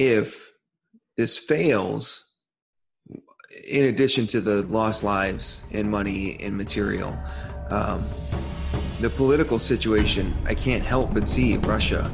if 0.00 0.50
this 1.18 1.36
fails, 1.36 2.24
in 3.68 3.84
addition 3.84 4.26
to 4.28 4.40
the 4.40 4.62
lost 4.62 5.04
lives 5.04 5.60
and 5.72 5.90
money 5.90 6.38
and 6.40 6.56
material, 6.56 7.14
um, 7.68 8.02
the 9.00 9.10
political 9.10 9.58
situation, 9.58 10.34
I 10.46 10.54
can't 10.54 10.82
help 10.82 11.12
but 11.12 11.28
see 11.28 11.54
Russia 11.58 12.10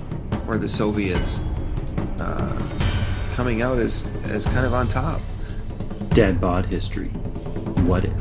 or 0.49 0.59
the 0.59 0.69
Soviets 0.69 1.39
uh, 2.19 2.61
coming 3.35 3.63
out 3.63 3.79
as, 3.79 4.05
as 4.25 4.47
kind 4.47 4.67
of 4.67 4.75
on 4.75 4.89
top. 4.89 5.21
Dad 6.09 6.41
bod 6.41 6.67
history. 6.67 7.11
What 7.87 8.05
if? 8.05 8.13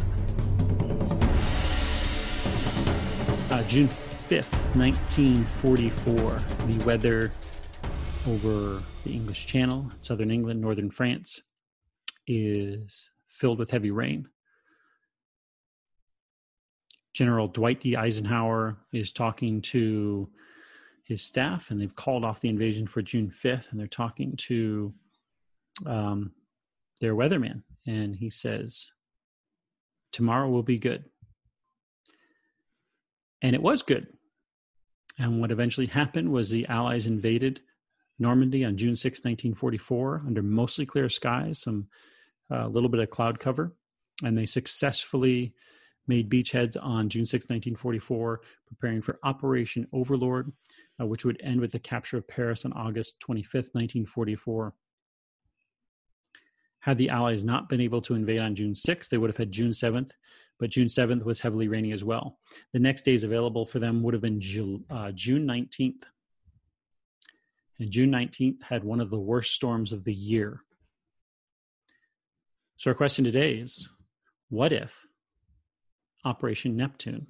Uh, 3.52 3.64
June 3.64 3.88
5th, 3.88 4.76
1944, 4.76 6.40
the 6.68 6.86
weather 6.86 7.32
over 8.28 8.82
the 9.04 9.14
English 9.14 9.46
Channel, 9.46 9.92
southern 10.02 10.32
England, 10.32 10.60
northern 10.60 10.90
France, 10.90 11.42
is 12.28 13.10
filled 13.28 13.60
with 13.60 13.72
heavy 13.72 13.92
rain. 13.92 14.28
General 17.14 17.48
Dwight 17.48 17.82
D. 17.82 17.96
Eisenhower 17.96 18.78
is 18.92 19.12
talking 19.12 19.62
to 19.62 20.30
his 21.04 21.22
staff, 21.22 21.70
and 21.70 21.80
they've 21.80 21.96
called 21.96 22.26
off 22.26 22.42
the 22.42 22.50
invasion 22.50 22.88
for 22.88 23.02
June 23.02 23.30
5th, 23.30 23.72
and 23.72 23.80
they're 23.80 23.88
talking 23.88 24.36
to 24.38 24.94
um, 25.86 26.32
their 27.00 27.16
weatherman, 27.16 27.62
and 27.86 28.16
he 28.16 28.30
says, 28.30 28.92
Tomorrow 30.12 30.50
will 30.50 30.64
be 30.64 30.80
good. 30.80 31.06
And 33.42 33.54
it 33.54 33.62
was 33.62 33.84
good. 33.84 34.08
And 35.20 35.40
what 35.40 35.52
eventually 35.52 35.88
happened 35.88 36.32
was 36.32 36.50
the 36.50 36.66
Allies 36.68 37.06
invaded 37.06 37.62
Normandy 38.20 38.64
on 38.64 38.78
June 38.78 38.96
6, 38.96 39.20
1944, 39.20 40.24
under 40.28 40.42
mostly 40.42 40.86
clear 40.86 41.10
skies, 41.10 41.60
some 41.62 41.88
a 42.52 42.62
uh, 42.62 42.68
little 42.68 42.90
bit 42.90 43.00
of 43.00 43.10
cloud 43.10 43.40
cover, 43.40 43.74
and 44.24 44.38
they 44.38 44.46
successfully 44.46 45.54
made 46.08 46.30
beachheads 46.30 46.78
on 46.82 47.10
June 47.10 47.26
6, 47.26 47.46
1944, 47.46 48.42
preparing 48.68 49.02
for 49.02 49.20
Operation 49.24 49.88
Overlord, 49.92 50.52
uh, 51.02 51.06
which 51.06 51.26
would 51.26 51.42
end 51.44 51.60
with 51.60 51.72
the 51.72 51.80
capture 51.80 52.18
of 52.18 52.28
Paris 52.28 52.66
on 52.66 52.74
August 52.74 53.20
25, 53.20 53.54
1944. 53.72 54.74
Had 56.80 57.00
the 57.00 57.10
Allies 57.10 57.44
not 57.44 57.68
been 57.68 57.82
able 57.82 58.02
to 58.04 58.14
invade 58.14 58.40
on 58.40 58.54
June 58.54 58.74
6th, 58.74 59.10
they 59.10 59.18
would 59.18 59.32
have 59.32 59.38
had 59.38 59.52
June 59.52 59.72
7th, 59.72 60.12
but 60.60 60.70
June 60.70 60.88
7th 60.88 61.24
was 61.24 61.40
heavily 61.40 61.68
rainy 61.68 61.92
as 61.92 62.04
well. 62.04 62.38
The 62.74 62.80
next 62.80 63.04
days 63.04 63.24
available 63.24 63.66
for 63.66 63.80
them 63.80 64.04
would 64.04 64.14
have 64.14 64.22
been 64.22 64.40
uh, 64.92 65.12
June 65.12 65.48
19th. 65.48 66.04
And 67.80 67.92
June 67.92 68.12
19th 68.12 68.64
had 68.64 68.84
one 68.84 69.02
of 69.02 69.10
the 69.10 69.20
worst 69.20 69.52
storms 69.52 69.92
of 69.92 70.04
the 70.04 70.14
year. 70.14 70.62
So, 72.78 72.92
our 72.92 72.96
question 72.96 73.26
today 73.26 73.56
is 73.56 73.90
what 74.50 74.72
if 74.72 75.06
Operation 76.24 76.76
Neptune, 76.76 77.28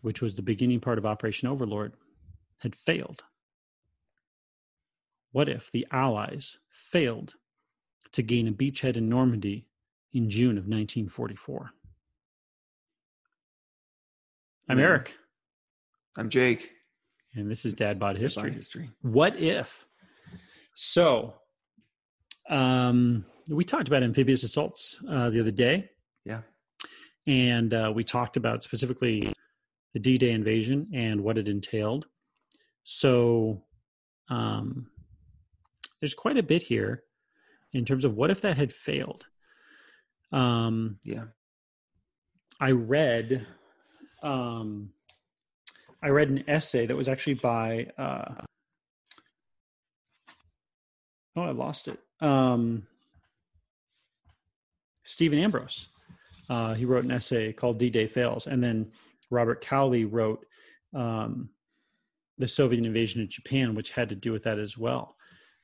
which 0.00 0.22
was 0.22 0.36
the 0.36 0.42
beginning 0.42 0.80
part 0.80 0.98
of 0.98 1.06
Operation 1.06 1.48
Overlord, 1.48 1.94
had 2.58 2.74
failed? 2.74 3.22
What 5.32 5.48
if 5.48 5.70
the 5.72 5.86
Allies 5.90 6.58
failed 6.70 7.34
to 8.14 8.22
gain 8.22 8.46
a 8.46 8.52
beachhead 8.52 8.96
in 8.96 9.08
Normandy 9.08 9.66
in 10.12 10.30
June 10.30 10.56
of 10.56 10.68
1944. 10.68 11.72
I'm. 14.68 14.78
Eric. 14.78 15.16
I'm 16.16 16.30
Jake. 16.30 16.70
And 17.34 17.50
this 17.50 17.64
is 17.64 17.74
Dad 17.74 17.98
Bod 17.98 18.16
History. 18.16 18.52
History. 18.52 18.90
What 19.02 19.36
if? 19.40 19.86
So, 20.74 21.34
um, 22.48 23.24
we 23.48 23.64
talked 23.64 23.88
about 23.88 24.02
amphibious 24.02 24.44
assaults 24.44 25.02
uh, 25.08 25.30
the 25.30 25.40
other 25.40 25.50
day. 25.50 25.90
Yeah. 26.24 26.42
And 27.26 27.74
uh, 27.74 27.92
we 27.94 28.04
talked 28.04 28.36
about 28.36 28.62
specifically 28.62 29.32
the 29.94 30.00
D 30.00 30.16
Day 30.16 30.30
invasion 30.30 30.88
and 30.94 31.22
what 31.22 31.38
it 31.38 31.48
entailed. 31.48 32.06
So, 32.84 33.64
um, 34.28 34.88
there's 36.00 36.14
quite 36.14 36.38
a 36.38 36.42
bit 36.42 36.62
here 36.62 37.02
in 37.72 37.84
terms 37.84 38.04
of 38.04 38.14
what 38.14 38.30
if 38.30 38.40
that 38.42 38.56
had 38.56 38.72
failed. 38.72 39.26
Um, 40.32 40.98
yeah, 41.02 41.24
I 42.60 42.70
read, 42.70 43.46
um, 44.22 44.90
I 46.04 46.08
read 46.08 46.28
an 46.28 46.44
essay 46.46 46.84
that 46.84 46.96
was 46.96 47.08
actually 47.08 47.34
by, 47.34 47.86
uh, 47.96 48.34
oh, 51.34 51.42
I 51.42 51.50
lost 51.52 51.88
it. 51.88 51.98
Um, 52.20 52.86
Stephen 55.02 55.38
Ambrose. 55.38 55.88
Uh, 56.50 56.74
he 56.74 56.84
wrote 56.84 57.04
an 57.04 57.10
essay 57.10 57.54
called 57.54 57.78
D-Day 57.78 58.06
Fails, 58.06 58.46
and 58.46 58.62
then 58.62 58.92
Robert 59.30 59.62
Cowley 59.62 60.04
wrote 60.04 60.44
um, 60.94 61.48
the 62.36 62.46
Soviet 62.46 62.84
invasion 62.84 63.22
of 63.22 63.30
Japan, 63.30 63.74
which 63.74 63.90
had 63.90 64.10
to 64.10 64.14
do 64.14 64.30
with 64.30 64.42
that 64.42 64.58
as 64.58 64.76
well. 64.76 65.16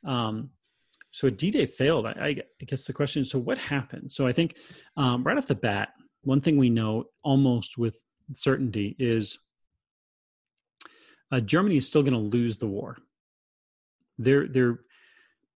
Um, 0.06 0.48
so 1.10 1.28
D 1.28 1.50
Day 1.50 1.66
failed. 1.66 2.06
I, 2.06 2.36
I, 2.60 2.64
guess 2.64 2.86
the 2.86 2.94
question 2.94 3.20
is, 3.20 3.30
so 3.30 3.38
what 3.38 3.58
happened? 3.58 4.10
So 4.10 4.26
I 4.26 4.32
think 4.32 4.56
um, 4.96 5.22
right 5.22 5.36
off 5.36 5.46
the 5.46 5.54
bat, 5.54 5.90
one 6.22 6.40
thing 6.40 6.56
we 6.56 6.70
know 6.70 7.04
almost 7.22 7.76
with 7.76 8.02
certainty 8.32 8.96
is 8.98 9.38
uh, 11.30 11.40
Germany 11.40 11.76
is 11.76 11.86
still 11.86 12.02
going 12.02 12.12
to 12.12 12.18
lose 12.18 12.56
the 12.56 12.66
war. 12.66 12.98
They're 14.18 14.48
they're 14.48 14.80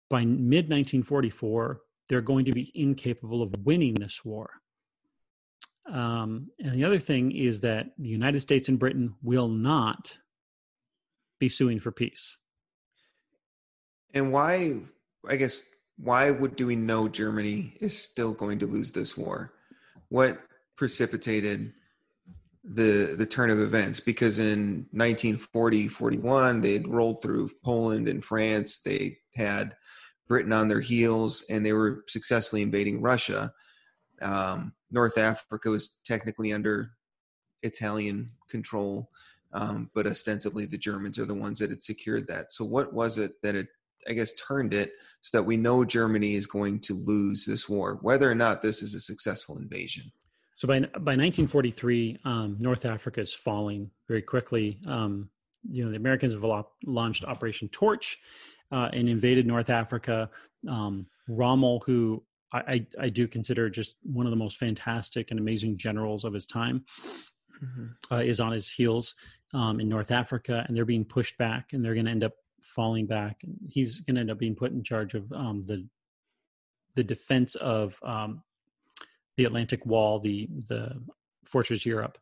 by 0.10 0.26
mid 0.26 0.70
1944 0.70 1.82
they're 2.12 2.20
going 2.20 2.44
to 2.44 2.52
be 2.52 2.70
incapable 2.76 3.42
of 3.42 3.56
winning 3.64 3.94
this 3.94 4.26
war. 4.26 4.50
Um, 5.90 6.50
and 6.60 6.74
the 6.74 6.84
other 6.84 7.00
thing 7.00 7.32
is 7.32 7.62
that 7.62 7.92
the 7.98 8.10
United 8.10 8.42
States 8.42 8.68
and 8.68 8.78
Britain 8.78 9.16
will 9.24 9.48
not 9.48 10.18
be 11.40 11.48
suing 11.48 11.80
for 11.80 11.90
peace. 11.90 12.36
And 14.14 14.34
why 14.34 14.82
I 15.26 15.38
guess 15.38 15.64
why 15.98 16.32
would 16.32 16.58
do 16.58 16.68
we 16.68 16.76
know 16.76 17.08
Germany 17.08 17.78
is 17.80 17.98
still 17.98 18.34
going 18.34 18.60
to 18.60 18.68
lose 18.68 18.92
this 18.92 19.16
war? 19.16 19.54
What 20.10 20.38
precipitated 20.76 21.72
the 22.64 23.16
the 23.18 23.26
turn 23.26 23.50
of 23.50 23.60
events? 23.60 24.00
Because 24.00 24.40
in 24.40 24.88
1940, 24.92 25.88
41, 25.88 26.62
they 26.62 26.74
had 26.74 26.88
rolled 26.88 27.22
through 27.22 27.50
Poland 27.64 28.08
and 28.08 28.24
France. 28.24 28.80
They 28.80 29.18
had 29.36 29.76
Britain 30.28 30.54
on 30.54 30.68
their 30.68 30.82
heels, 30.82 31.44
and 31.50 31.66
they 31.66 31.74
were 31.74 32.04
successfully 32.08 32.62
invading 32.62 33.02
Russia. 33.02 33.54
Um, 34.22 34.74
North 34.92 35.18
Africa 35.18 35.70
was 35.70 36.00
technically 36.06 36.54
under 36.54 36.92
Italian 37.64 38.32
control, 38.50 39.10
um, 39.54 39.90
but 39.94 40.08
ostensibly 40.08 40.66
the 40.66 40.78
Germans 40.78 41.18
are 41.18 41.26
the 41.26 41.34
ones 41.34 41.60
that 41.60 41.70
had 41.70 41.82
secured 41.82 42.28
that. 42.28 42.52
So, 42.52 42.64
what 42.66 42.94
was 42.94 43.18
it 43.18 43.42
that 43.42 43.56
had 43.56 43.68
I 44.08 44.14
guess, 44.14 44.34
turned 44.34 44.74
it 44.74 44.94
so 45.22 45.38
that 45.38 45.44
we 45.44 45.58
know 45.58 45.86
Germany 45.86 46.36
is 46.36 46.48
going 46.48 46.80
to 46.82 46.94
lose 46.94 47.46
this 47.46 47.70
war, 47.70 48.00
whether 48.02 48.30
or 48.30 48.36
not 48.36 48.62
this 48.62 48.82
is 48.82 48.94
a 48.94 49.00
successful 49.00 49.58
invasion. 49.58 50.12
So 50.62 50.68
by 50.68 50.82
by 50.82 51.16
1943, 51.18 52.20
um, 52.24 52.56
North 52.60 52.86
Africa 52.86 53.20
is 53.20 53.34
falling 53.34 53.90
very 54.08 54.22
quickly. 54.22 54.78
Um, 54.86 55.28
you 55.68 55.84
know, 55.84 55.90
the 55.90 55.98
Americans 55.98 56.36
have 56.36 56.46
launched 56.86 57.26
Operation 57.26 57.68
Torch 57.70 58.20
uh, 58.72 58.90
and 58.94 59.10
invaded 59.10 59.48
North 59.48 59.72
Africa. 59.72 60.30
Um, 60.70 61.08
Rommel, 61.28 61.82
who 61.88 62.24
I, 62.54 62.60
I, 62.60 62.88
I, 63.00 63.10
do 63.10 63.28
consider 63.28 63.72
just 63.72 63.96
one 64.04 64.28
of 64.28 64.30
the 64.30 64.36
most 64.36 64.58
fantastic 64.58 65.32
and 65.32 65.40
amazing 65.40 65.78
generals 65.78 66.26
of 66.26 66.32
his 66.32 66.46
time, 66.46 66.86
mm-hmm. 67.60 68.14
uh, 68.14 68.20
is 68.20 68.40
on 68.40 68.52
his 68.52 68.70
heels 68.70 69.16
um, 69.56 69.80
in 69.80 69.90
North 69.90 70.12
Africa, 70.12 70.64
and 70.68 70.78
they're 70.78 70.86
being 70.86 71.06
pushed 71.06 71.40
back, 71.40 71.74
and 71.74 71.84
they're 71.84 71.96
going 71.96 72.06
to 72.06 72.12
end 72.12 72.24
up 72.24 72.34
falling 72.62 73.08
back. 73.08 73.42
He's 73.68 74.02
going 74.02 74.14
to 74.14 74.22
end 74.22 74.30
up 74.30 74.38
being 74.38 74.56
put 74.56 74.74
in 74.74 74.84
charge 74.84 75.16
of 75.16 75.34
um, 75.34 75.64
the 75.64 75.88
the 76.94 77.04
defense 77.04 77.56
of 77.56 77.96
um, 78.04 78.44
the 79.38 79.46
Atlantic 79.46 79.86
Wall, 79.86 80.20
the 80.20 80.48
the 80.68 81.02
Fortress 81.46 81.86
Europe. 81.86 82.18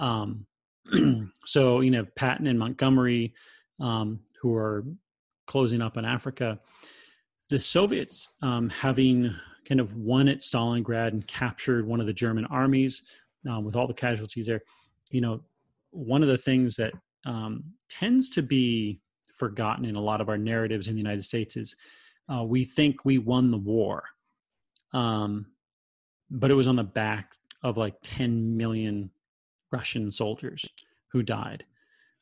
Um, 0.00 0.46
so 1.44 1.80
you 1.80 1.90
know 1.90 2.06
Patton 2.16 2.46
and 2.46 2.58
Montgomery, 2.58 3.34
um, 3.80 4.20
who 4.40 4.54
are 4.54 4.84
closing 5.46 5.82
up 5.82 5.96
on 5.96 6.04
Africa. 6.04 6.58
The 7.50 7.60
Soviets, 7.60 8.30
um, 8.40 8.70
having 8.70 9.34
kind 9.68 9.80
of 9.80 9.94
won 9.96 10.28
at 10.28 10.38
Stalingrad 10.38 11.08
and 11.08 11.26
captured 11.26 11.86
one 11.86 12.00
of 12.00 12.06
the 12.06 12.12
German 12.12 12.46
armies 12.46 13.02
um, 13.48 13.64
with 13.64 13.76
all 13.76 13.86
the 13.86 13.94
casualties 13.94 14.46
there, 14.46 14.62
you 15.10 15.20
know, 15.20 15.40
one 15.90 16.22
of 16.22 16.28
the 16.28 16.38
things 16.38 16.76
that 16.76 16.92
tends 17.88 18.30
to 18.30 18.42
be 18.42 19.00
forgotten 19.36 19.84
in 19.84 19.96
a 19.96 20.00
lot 20.00 20.20
of 20.20 20.28
our 20.28 20.38
narratives 20.38 20.88
in 20.88 20.94
the 20.94 21.00
United 21.00 21.24
States 21.24 21.56
is 21.56 21.76
uh, 22.32 22.42
we 22.42 22.64
think 22.64 23.04
we 23.04 23.18
won 23.18 23.50
the 23.50 23.58
war, 23.58 24.04
um, 24.92 25.46
but 26.34 26.50
it 26.50 26.54
was 26.54 26.68
on 26.68 26.76
the 26.76 26.84
back 26.84 27.32
of 27.62 27.76
like 27.76 27.94
10 28.02 28.56
million 28.56 29.10
Russian 29.70 30.10
soldiers 30.10 30.68
who 31.08 31.22
died. 31.22 31.64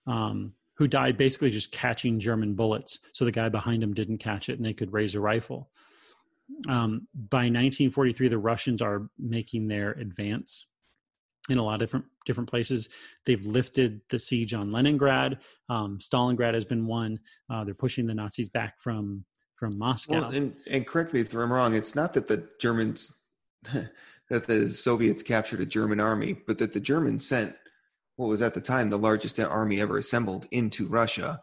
Um, 0.06 0.52
who 0.74 0.86
died 0.88 1.16
basically 1.16 1.50
just 1.50 1.70
catching 1.70 2.18
German 2.18 2.54
bullets. 2.54 2.98
So 3.12 3.24
the 3.24 3.32
guy 3.32 3.48
behind 3.48 3.82
him 3.82 3.94
didn't 3.94 4.18
catch 4.18 4.48
it 4.48 4.56
and 4.56 4.64
they 4.64 4.72
could 4.72 4.92
raise 4.92 5.14
a 5.14 5.20
rifle. 5.20 5.70
Um, 6.68 7.06
by 7.14 7.44
1943, 7.44 8.28
the 8.28 8.38
Russians 8.38 8.82
are 8.82 9.08
making 9.18 9.68
their 9.68 9.92
advance 9.92 10.66
in 11.48 11.58
a 11.58 11.62
lot 11.62 11.74
of 11.74 11.80
different 11.80 12.06
different 12.26 12.50
places. 12.50 12.88
They've 13.26 13.44
lifted 13.44 14.00
the 14.10 14.18
siege 14.18 14.54
on 14.54 14.72
Leningrad. 14.72 15.38
Um, 15.68 15.98
Stalingrad 15.98 16.54
has 16.54 16.64
been 16.64 16.86
won. 16.86 17.20
Uh, 17.50 17.64
they're 17.64 17.74
pushing 17.74 18.06
the 18.06 18.14
Nazis 18.14 18.48
back 18.48 18.80
from 18.80 19.24
from 19.56 19.78
Moscow. 19.78 20.20
Well, 20.20 20.30
and, 20.30 20.54
and 20.68 20.86
correct 20.86 21.12
me 21.12 21.20
if 21.20 21.32
I'm 21.34 21.52
wrong. 21.52 21.74
It's 21.74 21.94
not 21.94 22.12
that 22.14 22.26
the 22.26 22.48
Germans 22.60 23.14
that 24.30 24.46
the 24.46 24.68
Soviets 24.68 25.22
captured 25.22 25.60
a 25.60 25.66
German 25.66 26.00
army, 26.00 26.36
but 26.46 26.58
that 26.58 26.72
the 26.72 26.80
Germans 26.80 27.26
sent 27.26 27.54
what 28.16 28.28
was 28.28 28.42
at 28.42 28.54
the 28.54 28.60
time 28.60 28.90
the 28.90 28.98
largest 28.98 29.38
army 29.40 29.80
ever 29.80 29.98
assembled 29.98 30.46
into 30.50 30.86
Russia. 30.86 31.40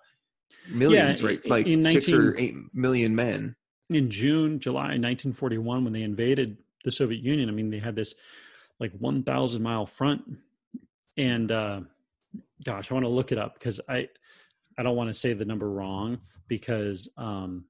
Millions, 0.69 1.21
Yeah, 1.21 1.27
right? 1.27 1.49
Like 1.49 1.67
in 1.67 1.81
six 1.81 2.11
or 2.11 2.37
eight 2.37 2.55
million 2.73 3.15
men. 3.15 3.55
in 3.89 4.09
June, 4.09 4.59
July 4.59 4.81
1941, 4.81 5.83
when 5.83 5.93
they 5.93 6.03
invaded 6.03 6.57
the 6.83 6.91
Soviet 6.91 7.21
Union, 7.21 7.49
I 7.49 7.51
mean, 7.51 7.69
they 7.69 7.79
had 7.79 7.95
this 7.95 8.13
like 8.79 8.91
1,000 8.93 9.61
mile 9.61 9.85
front. 9.85 10.21
And 11.17 11.51
uh, 11.51 11.81
gosh, 12.63 12.91
I 12.91 12.93
want 12.93 13.03
to 13.05 13.09
look 13.09 13.31
it 13.31 13.37
up 13.37 13.55
because 13.55 13.79
I, 13.89 14.07
I 14.77 14.83
don't 14.83 14.95
want 14.95 15.09
to 15.09 15.13
say 15.13 15.33
the 15.33 15.45
number 15.45 15.69
wrong 15.69 16.19
because 16.47 17.09
um, 17.17 17.65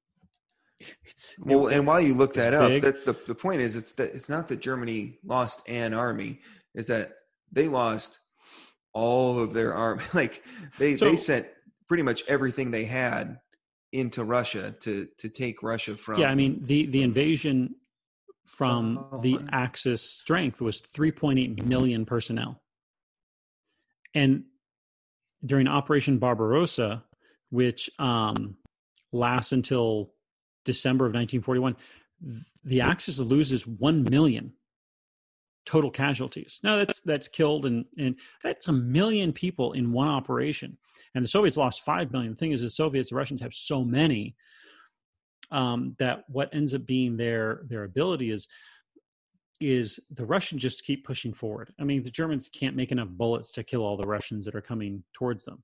it's 1.06 1.36
Well, 1.40 1.68
and 1.68 1.86
while 1.86 2.02
you 2.02 2.14
look 2.14 2.34
that 2.36 2.54
up, 2.54 2.81
that 2.81 3.06
the, 3.06 3.16
the 3.28 3.36
point 3.36 3.62
is, 3.62 3.76
it's 3.76 3.94
that 3.94 4.14
it's 4.14 4.30
not 4.30 4.48
that 4.48 4.60
Germany 4.60 5.20
lost 5.24 5.62
an 5.68 5.94
army; 5.94 6.40
is 6.76 6.88
that 6.88 7.14
they 7.52 7.68
lost 7.68 8.20
all 8.94 9.40
of 9.40 9.54
their 9.54 9.74
army. 9.74 10.04
Like 10.14 10.44
they 10.78 10.98
So- 10.98 11.06
they 11.06 11.18
sent 11.18 11.48
pretty 11.88 12.04
much 12.04 12.24
everything 12.28 12.72
they 12.72 12.86
had 12.86 13.40
into 13.92 14.24
Russia 14.24 14.76
to 14.81 15.08
to 15.18 15.30
take 15.30 15.64
Russia 15.64 15.98
from. 15.98 16.20
yeah, 16.20 16.30
I 16.30 16.36
mean 16.36 16.64
the 16.64 16.86
the 16.86 17.02
invasion 17.02 17.76
from 18.46 19.20
the 19.22 19.40
Axis 19.52 20.02
strength 20.02 20.60
was 20.60 20.81
3.8 20.81 21.64
million 21.66 22.06
personnel, 22.06 22.62
and 24.16 24.44
during 25.46 25.68
Operation 25.68 26.18
Barbarossa, 26.18 27.04
which 27.50 27.90
um, 28.00 28.58
lasts 29.12 29.52
until 29.52 30.14
December 30.74 31.06
of 31.06 31.13
1941, 31.13 31.75
the 32.63 32.81
Axis 32.81 33.19
loses 33.19 33.66
one 33.66 34.04
million 34.04 34.54
total 35.66 35.92
casualties. 35.92 36.60
Now 36.63 36.77
that's 36.77 37.00
that's 37.01 37.27
killed 37.27 37.66
and 37.66 37.86
and 37.98 38.16
that's 38.44 38.68
a 38.68 38.74
million 38.74 39.33
people 39.33 39.74
in 39.74 39.92
one 39.92 40.07
operation. 40.07 40.77
And 41.16 41.24
the 41.24 41.30
Soviets 41.30 41.57
lost 41.57 41.83
five 41.83 42.12
million. 42.12 42.31
The 42.33 42.38
thing 42.38 42.51
is, 42.51 42.62
the 42.62 42.69
Soviets, 42.69 43.10
the 43.10 43.16
Russians 43.16 43.42
have 43.42 43.54
so 43.54 43.83
many 43.83 44.36
um, 45.51 45.95
that 45.98 46.24
what 46.27 46.54
ends 46.54 46.75
up 46.75 46.86
being 46.86 47.18
their 47.18 47.62
their 47.71 47.83
ability 47.83 48.31
is 48.31 48.48
is 49.60 50.00
the 50.12 50.25
Russians 50.25 50.62
just 50.62 50.86
keep 50.86 51.06
pushing 51.06 51.33
forward. 51.33 51.74
I 51.80 51.83
mean, 51.83 52.04
the 52.04 52.12
Germans 52.12 52.50
can't 52.50 52.75
make 52.75 52.92
enough 52.92 53.10
bullets 53.10 53.51
to 53.54 53.63
kill 53.63 53.81
all 53.81 53.98
the 53.98 54.07
Russians 54.07 54.45
that 54.45 54.56
are 54.56 54.62
coming 54.62 55.04
towards 55.13 55.44
them. 55.45 55.63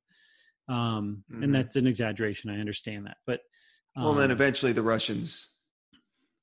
Um, 0.68 1.24
Mhm. 1.32 1.44
And 1.44 1.56
that's 1.56 1.76
an 1.78 1.88
exaggeration. 1.88 2.50
I 2.50 2.60
understand 2.60 3.06
that, 3.06 3.18
but 3.26 3.42
well, 3.96 4.14
then 4.14 4.26
um, 4.26 4.32
eventually 4.32 4.72
the 4.74 4.82
Russians 4.84 5.52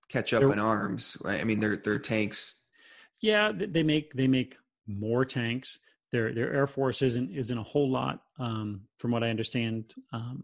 catch 0.09 0.33
up 0.33 0.43
in 0.43 0.59
arms. 0.59 1.17
Right? 1.23 1.41
I 1.41 1.45
mean, 1.45 1.61
their 1.61 1.77
their 1.77 1.99
tanks. 1.99 2.55
yeah 3.21 3.53
they 3.55 3.83
make 3.83 4.13
they 4.15 4.27
make 4.27 4.57
more 4.87 5.25
tanks 5.25 5.79
their 6.11 6.35
their 6.35 6.53
air 6.53 6.67
force 6.67 7.03
isn't 7.03 7.31
isn't 7.31 7.57
a 7.57 7.63
whole 7.63 7.89
lot 7.91 8.23
um 8.41 8.81
from 8.99 9.13
what 9.13 9.23
i 9.23 9.31
understand 9.31 9.95
um 10.13 10.43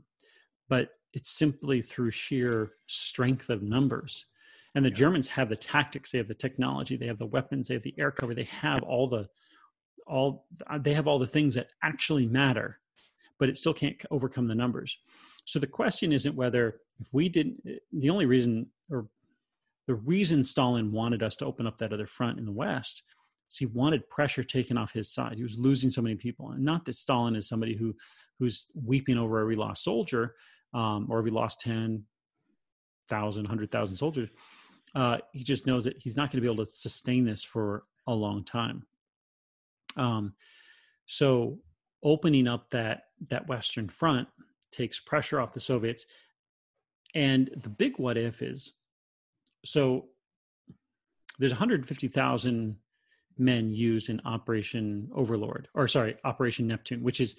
but 0.68 0.90
it's 1.12 1.28
simply 1.30 1.82
through 1.82 2.10
sheer 2.12 2.70
strength 2.86 3.50
of 3.50 3.62
numbers 3.62 4.26
and 4.76 4.84
the 4.84 4.90
Yeah. 4.90 4.96
germans 4.96 5.26
have 5.28 5.48
the 5.48 5.56
tactics 5.56 6.12
they 6.12 6.18
have 6.18 6.28
the 6.28 6.34
technology 6.46 6.96
they 6.96 7.08
have 7.08 7.18
the 7.18 7.26
weapons 7.26 7.66
they 7.66 7.74
have 7.74 7.82
the 7.82 7.96
air 7.98 8.12
cover 8.12 8.32
they 8.32 8.44
have 8.44 8.82
all 8.84 9.08
the 9.08 9.28
all 10.06 10.46
they 10.80 10.94
have 10.94 11.08
all 11.08 11.18
the 11.18 11.26
things 11.26 11.54
that 11.56 11.68
actually 11.82 12.26
matter 12.26 12.78
but 13.40 13.48
it 13.48 13.56
still 13.58 13.74
can't 13.74 14.00
overcome 14.12 14.46
the 14.46 14.54
numbers 14.54 14.98
so 15.48 15.58
the 15.58 15.66
question 15.66 16.12
isn't 16.12 16.36
whether 16.36 16.78
if 17.00 17.08
we 17.14 17.26
didn't 17.26 17.58
the 17.64 18.10
only 18.10 18.26
reason 18.26 18.66
or 18.90 19.06
the 19.86 19.94
reason 19.94 20.44
Stalin 20.44 20.92
wanted 20.92 21.22
us 21.22 21.36
to 21.36 21.46
open 21.46 21.66
up 21.66 21.78
that 21.78 21.94
other 21.94 22.06
front 22.06 22.38
in 22.38 22.44
the 22.44 22.52
West 22.52 23.02
is 23.50 23.56
he 23.56 23.64
wanted 23.64 24.06
pressure 24.10 24.44
taken 24.44 24.76
off 24.76 24.92
his 24.92 25.10
side. 25.10 25.38
He 25.38 25.42
was 25.42 25.58
losing 25.58 25.88
so 25.88 26.02
many 26.02 26.16
people, 26.16 26.50
and 26.50 26.62
not 26.62 26.84
that 26.84 26.96
Stalin 26.96 27.34
is 27.34 27.48
somebody 27.48 27.74
who 27.74 27.96
who's 28.38 28.66
weeping 28.74 29.16
over 29.16 29.40
every 29.40 29.56
lost 29.56 29.82
soldier 29.82 30.34
um, 30.74 31.06
or 31.08 31.18
every 31.18 31.30
lost 31.30 31.62
10,000, 31.62 33.42
100,000 33.42 33.96
soldiers. 33.96 34.28
Uh, 34.94 35.16
he 35.32 35.42
just 35.42 35.66
knows 35.66 35.84
that 35.84 35.96
he's 35.96 36.14
not 36.14 36.30
going 36.30 36.42
to 36.42 36.46
be 36.46 36.52
able 36.52 36.62
to 36.62 36.70
sustain 36.70 37.24
this 37.24 37.42
for 37.42 37.84
a 38.06 38.14
long 38.14 38.44
time. 38.44 38.82
Um, 39.96 40.34
so 41.06 41.58
opening 42.02 42.46
up 42.46 42.68
that 42.68 43.04
that 43.30 43.48
Western 43.48 43.88
front 43.88 44.28
takes 44.70 44.98
pressure 44.98 45.40
off 45.40 45.52
the 45.52 45.60
Soviets. 45.60 46.06
And 47.14 47.50
the 47.62 47.70
big 47.70 47.98
what 47.98 48.16
if 48.16 48.42
is 48.42 48.72
so 49.64 50.08
there's 51.38 51.52
150,000 51.52 52.76
men 53.38 53.72
used 53.72 54.08
in 54.08 54.20
Operation 54.24 55.08
Overlord, 55.14 55.68
or 55.74 55.86
sorry, 55.88 56.16
Operation 56.24 56.66
Neptune, 56.66 57.02
which 57.02 57.20
is 57.20 57.36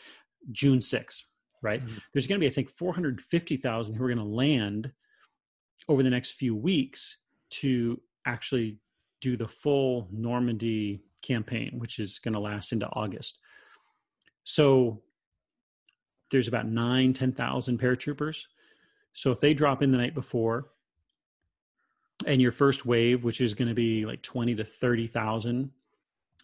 June 0.52 0.80
6th, 0.80 1.24
right? 1.62 1.86
Mhm. 1.86 2.02
There's 2.14 2.28
going 2.28 2.40
to 2.40 2.44
be, 2.44 2.50
I 2.50 2.54
think, 2.54 2.70
450,000 2.70 3.94
who 3.94 4.04
are 4.04 4.08
going 4.08 4.18
to 4.18 4.24
land 4.24 4.94
over 5.88 6.02
the 6.04 6.10
next 6.10 6.31
few 6.31 6.56
weeks 6.56 7.18
to 7.50 8.02
actually 8.26 8.80
do 9.22 9.36
the 9.36 9.48
full 9.48 10.08
Normandy 10.12 11.02
campaign, 11.22 11.78
which 11.80 12.00
is 12.00 12.20
going 12.20 12.34
to 12.34 12.40
last 12.40 12.72
into 12.72 12.88
August. 12.88 13.40
So 14.46 15.04
there's 16.31 16.48
about 16.48 16.68
nine, 16.68 17.14
10,000 17.14 17.80
paratroopers. 17.80 18.46
So 19.14 19.31
if 19.31 19.40
they 19.40 19.54
drop 19.54 19.81
in 19.81 19.92
the 19.92 19.98
night 19.98 20.14
before, 20.14 20.70
and 22.26 22.42
your 22.42 22.52
first 22.52 22.86
wave, 22.86 23.24
which 23.24 23.42
is 23.42 23.54
going 23.54 23.70
to 23.70 23.74
be 23.74 24.06
like 24.06 24.22
20 24.22 24.56
to 24.56 24.64
30,000 24.64 25.72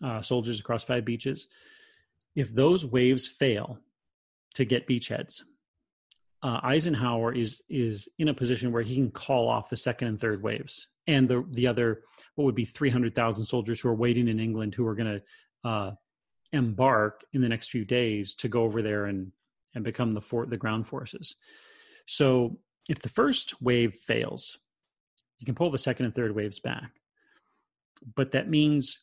uh, 0.04 0.22
soldiers 0.22 0.60
across 0.60 0.84
five 0.84 1.06
beaches, 1.06 1.48
if 2.36 2.54
those 2.54 2.86
waves 2.86 3.28
fail 3.28 3.80
to 4.56 4.66
get 4.66 4.88
beachheads, 4.88 5.42
uh, 6.44 6.60
Eisenhower 6.62 7.34
is 7.34 7.64
is 7.70 8.08
in 8.20 8.28
a 8.28 8.34
position 8.34 8.72
where 8.72 8.84
he 8.84 8.96
can 8.96 9.10
call 9.10 9.48
off 9.50 9.70
the 9.70 9.78
second 9.78 10.10
and 10.10 10.20
third 10.20 10.44
waves, 10.44 10.90
and 11.08 11.28
the 11.28 11.44
the 11.52 11.66
other 11.66 12.04
what 12.36 12.46
would 12.46 12.56
be 12.56 12.66
300,000 12.66 13.46
soldiers 13.46 13.80
who 13.80 13.90
are 13.90 13.96
waiting 13.96 14.28
in 14.28 14.40
England 14.40 14.76
who 14.76 14.86
are 14.86 14.96
going 14.96 15.20
to 15.20 15.68
uh, 15.68 15.92
embark 16.54 17.26
in 17.34 17.42
the 17.42 17.50
next 17.50 17.70
few 17.70 17.84
days 17.84 18.36
to 18.36 18.48
go 18.48 18.62
over 18.64 18.82
there 18.82 19.06
and 19.06 19.32
and 19.76 19.84
become 19.84 20.12
the 20.12 20.22
fort 20.22 20.50
the 20.50 20.58
ground 20.58 20.88
forces. 20.88 21.36
So 22.06 22.60
if 22.90 23.00
the 23.00 23.10
first 23.10 23.62
wave 23.62 23.94
fails, 23.94 24.58
you 25.38 25.46
can 25.46 25.56
pull 25.56 25.70
the 25.70 25.78
second 25.78 26.06
and 26.06 26.14
third 26.14 26.34
waves 26.34 26.60
back. 26.60 27.02
But 28.16 28.32
that 28.32 28.50
means 28.50 29.00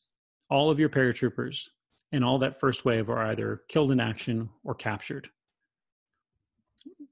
all 0.51 0.71
of 0.71 0.79
your 0.79 0.89
paratroopers 0.89 1.69
and 2.11 2.25
all 2.25 2.39
that 2.39 2.61
first 2.61 2.85
wave 2.85 3.09
are 3.09 3.25
either 3.27 3.63
killed 3.69 3.91
in 3.91 4.01
action 4.01 4.51
or 4.65 4.75
captured. 4.75 5.31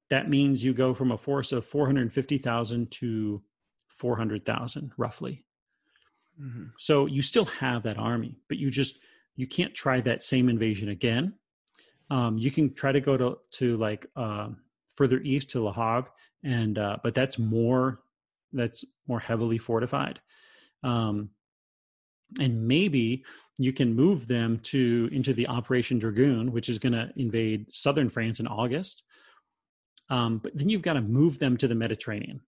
That 0.09 0.29
means 0.29 0.65
you 0.65 0.75
go 0.75 0.95
from 0.95 1.13
a 1.13 1.19
force 1.19 1.53
of 1.53 1.65
450,000 1.65 2.91
to 2.93 3.43
400,000 3.89 4.93
roughly. 4.97 5.45
Mhm. 6.41 6.73
So 6.79 7.07
you 7.07 7.23
still 7.23 7.45
have 7.45 7.83
that 7.85 7.99
army, 7.99 8.39
but 8.49 8.59
you 8.59 8.71
just 8.71 8.99
you 9.37 9.47
can't 9.47 9.75
try 9.75 10.01
that 10.03 10.23
same 10.23 10.49
invasion 10.49 10.89
again. 10.89 11.39
Um, 12.11 12.39
you 12.39 12.51
can 12.51 12.75
try 12.75 12.93
to 12.93 13.01
go 13.01 13.17
to 13.17 13.39
to 13.53 13.77
like 13.77 14.07
uh, 14.17 14.49
further 14.95 15.21
east 15.21 15.51
to 15.51 15.63
La 15.63 15.73
Havre, 15.73 16.11
and 16.45 16.77
uh, 16.79 16.97
but 17.03 17.15
that's 17.15 17.39
more 17.39 18.01
that's 18.53 18.85
more 19.07 19.21
heavily 19.21 19.59
fortified. 19.59 20.21
Um, 20.83 21.31
and 22.39 22.67
maybe 22.67 23.25
you 23.59 23.73
can 23.73 23.95
move 23.95 24.29
them 24.29 24.61
to 24.61 25.09
into 25.13 25.35
the 25.35 25.49
Operation 25.49 25.99
Dragoon, 25.99 26.53
which 26.53 26.69
is 26.69 26.79
going 26.79 26.93
to 26.93 27.11
invade 27.17 27.67
southern 27.71 28.09
France 28.09 28.41
in 28.41 28.47
August. 28.47 29.03
Um, 30.09 30.39
but 30.39 30.57
then 30.57 30.69
you've 30.69 30.83
got 30.83 30.95
to 30.95 31.01
move 31.01 31.39
them 31.39 31.57
to 31.59 31.69
the 31.69 31.75
Mediterranean, 31.75 32.41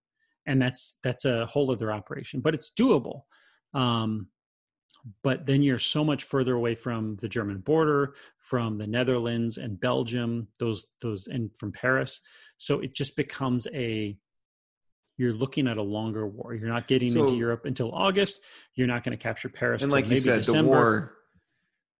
and 0.45 0.61
that's 0.61 0.95
that's 1.03 1.25
a 1.25 1.45
whole 1.45 1.71
other 1.71 1.91
operation. 1.91 2.41
But 2.41 2.53
it's 2.53 2.71
doable. 2.77 3.23
Um, 3.73 4.27
but 5.21 5.45
then 5.45 5.61
you're 5.61 5.79
so 5.79 6.03
much 6.03 6.23
further 6.23 6.55
away 6.55 6.75
from 6.75 7.15
the 7.17 7.27
German 7.27 7.59
border, 7.59 8.13
from 8.37 8.77
the 8.77 8.87
Netherlands 8.87 9.57
and 9.57 9.79
Belgium, 9.79 10.47
those 10.59 10.87
those 11.01 11.27
and 11.27 11.55
from 11.57 11.71
Paris. 11.71 12.19
So 12.57 12.79
it 12.79 12.93
just 12.93 13.15
becomes 13.15 13.67
a 13.73 14.17
you're 15.17 15.33
looking 15.33 15.67
at 15.67 15.77
a 15.77 15.81
longer 15.81 16.25
war. 16.25 16.53
You're 16.53 16.69
not 16.69 16.87
getting 16.87 17.15
into 17.15 17.35
Europe 17.35 17.65
until 17.65 17.91
August. 17.91 18.41
You're 18.75 18.87
not 18.87 19.03
going 19.03 19.15
to 19.17 19.21
capture 19.21 19.49
Paris. 19.49 19.83
And 19.83 19.91
like 19.91 20.05
you 20.05 20.11
maybe 20.11 20.21
said, 20.21 20.37
December. 20.37 20.61
the 20.61 20.67
war 20.67 21.13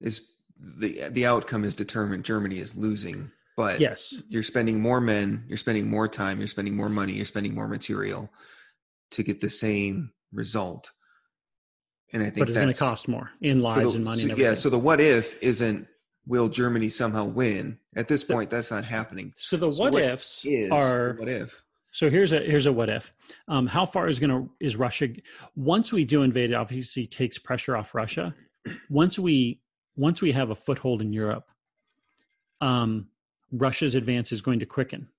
is 0.01 0.29
the 0.57 1.09
the 1.09 1.25
outcome 1.25 1.63
is 1.63 1.75
determined. 1.75 2.23
Germany 2.23 2.59
is 2.59 2.75
losing 2.75 3.31
but 3.55 3.79
yes, 3.79 4.15
you're 4.29 4.43
spending 4.43 4.79
more 4.79 4.99
men, 4.99 5.43
you're 5.47 5.57
spending 5.57 5.89
more 5.89 6.07
time, 6.07 6.39
you're 6.39 6.47
spending 6.47 6.75
more 6.75 6.89
money, 6.89 7.13
you're 7.13 7.25
spending 7.25 7.53
more 7.53 7.67
material 7.67 8.29
to 9.11 9.23
get 9.23 9.41
the 9.41 9.49
same 9.49 10.11
result. 10.31 10.89
And 12.13 12.21
I 12.21 12.25
think 12.27 12.37
but 12.37 12.49
it's 12.49 12.57
going 12.57 12.71
to 12.71 12.77
cost 12.79 13.07
more 13.07 13.31
in 13.41 13.59
so 13.59 13.63
lives 13.65 13.93
the- 13.93 13.97
and 13.97 14.05
money. 14.05 14.21
so- 14.21 14.29
and 14.29 14.37
yeah. 14.37 14.53
So 14.53 14.69
the 14.69 14.77
what 14.79 15.01
if 15.01 15.41
isn't 15.41 15.87
will 16.27 16.47
Germany 16.47 16.89
somehow 16.89 17.25
win? 17.25 17.79
At 17.95 18.07
this 18.07 18.23
point, 18.23 18.49
that's 18.49 18.71
not 18.71 18.85
happening. 18.85 19.33
So 19.39 19.57
the 19.57 19.71
So 19.71 19.83
what, 19.83 19.93
what 19.93 20.03
ifs 20.03 20.45
are 20.71 21.15
what 21.19 21.27
if? 21.27 21.59
so 21.91 22.09
here's 22.09 22.31
a 22.31 22.39
here's 22.39 22.67
a 22.67 22.71
what 22.71 22.89
if. 22.89 23.13
Um, 23.47 23.65
how 23.67 23.85
far 23.85 24.07
is 24.07 24.19
gonna 24.19 24.47
is 24.59 24.75
Russia 24.77 25.09
once 25.55 25.91
we 25.91 26.05
do 26.05 26.21
invade? 26.21 26.51
It 26.51 26.55
obviously 26.55 27.05
takes 27.07 27.37
pressure 27.39 27.75
off 27.75 27.95
Russia. 27.95 28.33
Once 28.89 29.17
we 29.17 29.59
once 29.95 30.21
we 30.21 30.31
have 30.31 30.51
a 30.51 30.55
foothold 30.55 31.01
in 31.01 31.11
Europe, 31.13 31.47
um, 32.61 33.07
Russia's 33.51 33.95
advance 33.95 34.31
is 34.31 34.41
going 34.41 34.59
to 34.59 34.65
quicken. 34.65 35.09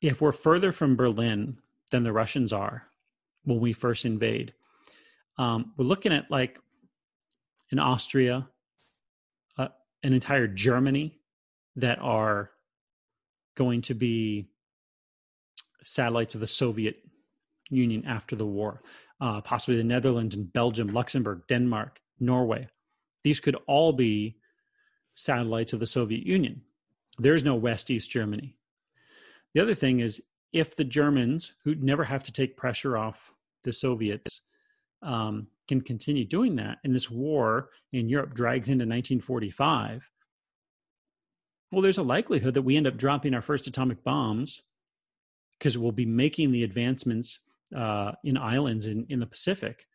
If 0.00 0.20
we're 0.20 0.32
further 0.32 0.72
from 0.72 0.94
Berlin 0.96 1.58
than 1.90 2.02
the 2.02 2.12
Russians 2.12 2.52
are 2.52 2.84
when 3.44 3.60
we 3.60 3.72
first 3.72 4.04
invade, 4.04 4.52
um, 5.38 5.72
we're 5.76 5.84
looking 5.84 6.12
at 6.12 6.30
like 6.30 6.60
in 7.70 7.78
Austria, 7.78 8.48
uh, 9.58 9.68
an 10.02 10.12
entire 10.12 10.46
Germany 10.46 11.18
that 11.76 11.98
are 12.00 12.50
going 13.56 13.82
to 13.82 13.94
be 13.94 14.48
satellites 15.84 16.34
of 16.34 16.40
the 16.40 16.46
Soviet 16.46 16.98
Union 17.70 18.04
after 18.06 18.36
the 18.36 18.46
war, 18.46 18.82
uh, 19.20 19.40
possibly 19.40 19.76
the 19.76 19.84
Netherlands 19.84 20.36
and 20.36 20.52
Belgium, 20.52 20.88
Luxembourg, 20.88 21.42
Denmark, 21.48 22.00
Norway. 22.20 22.68
These 23.24 23.40
could 23.40 23.56
all 23.66 23.92
be 23.92 24.36
satellites 25.14 25.72
of 25.72 25.80
the 25.80 25.86
Soviet 25.86 26.24
Union. 26.26 26.62
There's 27.18 27.44
no 27.44 27.54
West 27.54 27.90
East 27.90 28.10
Germany. 28.10 28.56
The 29.54 29.60
other 29.60 29.74
thing 29.74 30.00
is 30.00 30.22
if 30.52 30.76
the 30.76 30.84
Germans, 30.84 31.52
who 31.64 31.74
never 31.74 32.04
have 32.04 32.22
to 32.24 32.32
take 32.32 32.56
pressure 32.56 32.96
off 32.96 33.32
the 33.62 33.72
Soviets, 33.72 34.42
um, 35.02 35.48
can 35.68 35.80
continue 35.80 36.24
doing 36.24 36.56
that, 36.56 36.78
and 36.84 36.94
this 36.94 37.10
war 37.10 37.70
in 37.92 38.08
Europe 38.08 38.34
drags 38.34 38.68
into 38.68 38.84
1945, 38.84 40.08
well, 41.72 41.82
there's 41.82 41.98
a 41.98 42.02
likelihood 42.02 42.54
that 42.54 42.62
we 42.62 42.76
end 42.76 42.86
up 42.86 42.96
dropping 42.96 43.34
our 43.34 43.42
first 43.42 43.66
atomic 43.66 44.02
bombs 44.04 44.62
because 45.58 45.76
we'll 45.76 45.92
be 45.92 46.06
making 46.06 46.52
the 46.52 46.62
advancements 46.62 47.40
uh, 47.74 48.12
in 48.24 48.36
islands 48.36 48.86
in, 48.86 49.06
in 49.08 49.20
the 49.20 49.26
Pacific. 49.26 49.86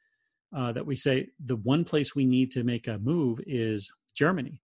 Uh, 0.53 0.73
that 0.73 0.85
we 0.85 0.97
say 0.97 1.29
the 1.45 1.55
one 1.55 1.85
place 1.85 2.13
we 2.13 2.25
need 2.25 2.51
to 2.51 2.63
make 2.65 2.89
a 2.89 2.97
move 2.97 3.39
is 3.47 3.89
Germany, 4.13 4.61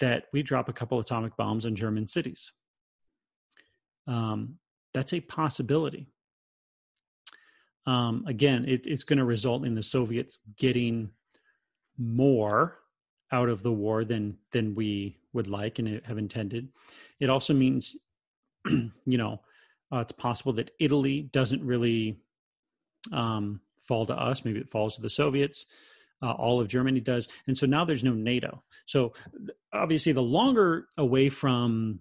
that 0.00 0.24
we 0.34 0.42
drop 0.42 0.68
a 0.68 0.72
couple 0.72 0.98
atomic 0.98 1.34
bombs 1.38 1.64
on 1.64 1.74
German 1.74 2.06
cities. 2.06 2.52
Um, 4.06 4.58
that's 4.92 5.14
a 5.14 5.20
possibility. 5.20 6.08
Um, 7.88 8.24
again, 8.26 8.66
it, 8.68 8.86
it's 8.86 9.04
going 9.04 9.18
to 9.18 9.24
result 9.24 9.64
in 9.64 9.74
the 9.74 9.82
Soviets 9.82 10.40
getting 10.58 11.08
more 11.96 12.76
out 13.32 13.48
of 13.48 13.62
the 13.62 13.72
war 13.72 14.04
than 14.04 14.36
than 14.52 14.74
we 14.74 15.16
would 15.32 15.46
like 15.46 15.78
and 15.78 16.02
have 16.04 16.18
intended. 16.18 16.68
It 17.18 17.30
also 17.30 17.54
means, 17.54 17.96
you 18.66 18.92
know, 19.06 19.40
uh, 19.90 20.00
it's 20.00 20.12
possible 20.12 20.52
that 20.54 20.72
Italy 20.78 21.22
doesn't 21.22 21.64
really 21.64 22.18
um, 23.10 23.62
fall 23.80 24.04
to 24.04 24.14
us. 24.14 24.44
Maybe 24.44 24.60
it 24.60 24.68
falls 24.68 24.96
to 24.96 25.02
the 25.02 25.08
Soviets. 25.08 25.64
Uh, 26.20 26.32
all 26.32 26.60
of 26.60 26.68
Germany 26.68 27.00
does, 27.00 27.26
and 27.46 27.56
so 27.56 27.64
now 27.64 27.86
there's 27.86 28.04
no 28.04 28.12
NATO. 28.12 28.62
So 28.84 29.14
obviously, 29.72 30.12
the 30.12 30.20
longer 30.20 30.88
away 30.98 31.30
from 31.30 32.00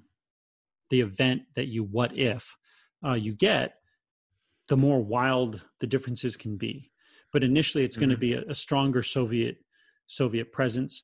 the 0.90 1.00
event 1.00 1.44
that 1.56 1.68
you 1.68 1.86
what 1.86 2.18
if 2.18 2.58
uh, 3.06 3.14
you 3.14 3.34
get, 3.34 3.76
the 4.68 4.78
more 4.78 5.00
wild 5.00 5.66
the 5.80 5.88
differences 5.88 6.36
can 6.38 6.58
be. 6.58 6.92
But 7.34 7.44
initially, 7.44 7.84
it's 7.84 7.98
going 7.98 8.10
to 8.10 8.18
be 8.18 8.34
a, 8.34 8.44
a 8.50 8.56
stronger 8.56 9.04
Soviet 9.04 9.58
Soviet 10.08 10.52
presence. 10.52 11.04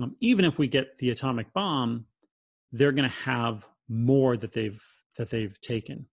Um, 0.00 0.14
even 0.20 0.44
if 0.44 0.58
we 0.58 0.68
get 0.68 0.98
the 0.98 1.10
atomic 1.10 1.52
bomb, 1.52 2.06
they're 2.72 2.92
going 2.92 3.08
to 3.08 3.16
have 3.16 3.66
more 3.88 4.36
that 4.36 4.52
they've 4.52 4.80
that 5.18 5.30
they've 5.30 5.58
taken, 5.60 6.06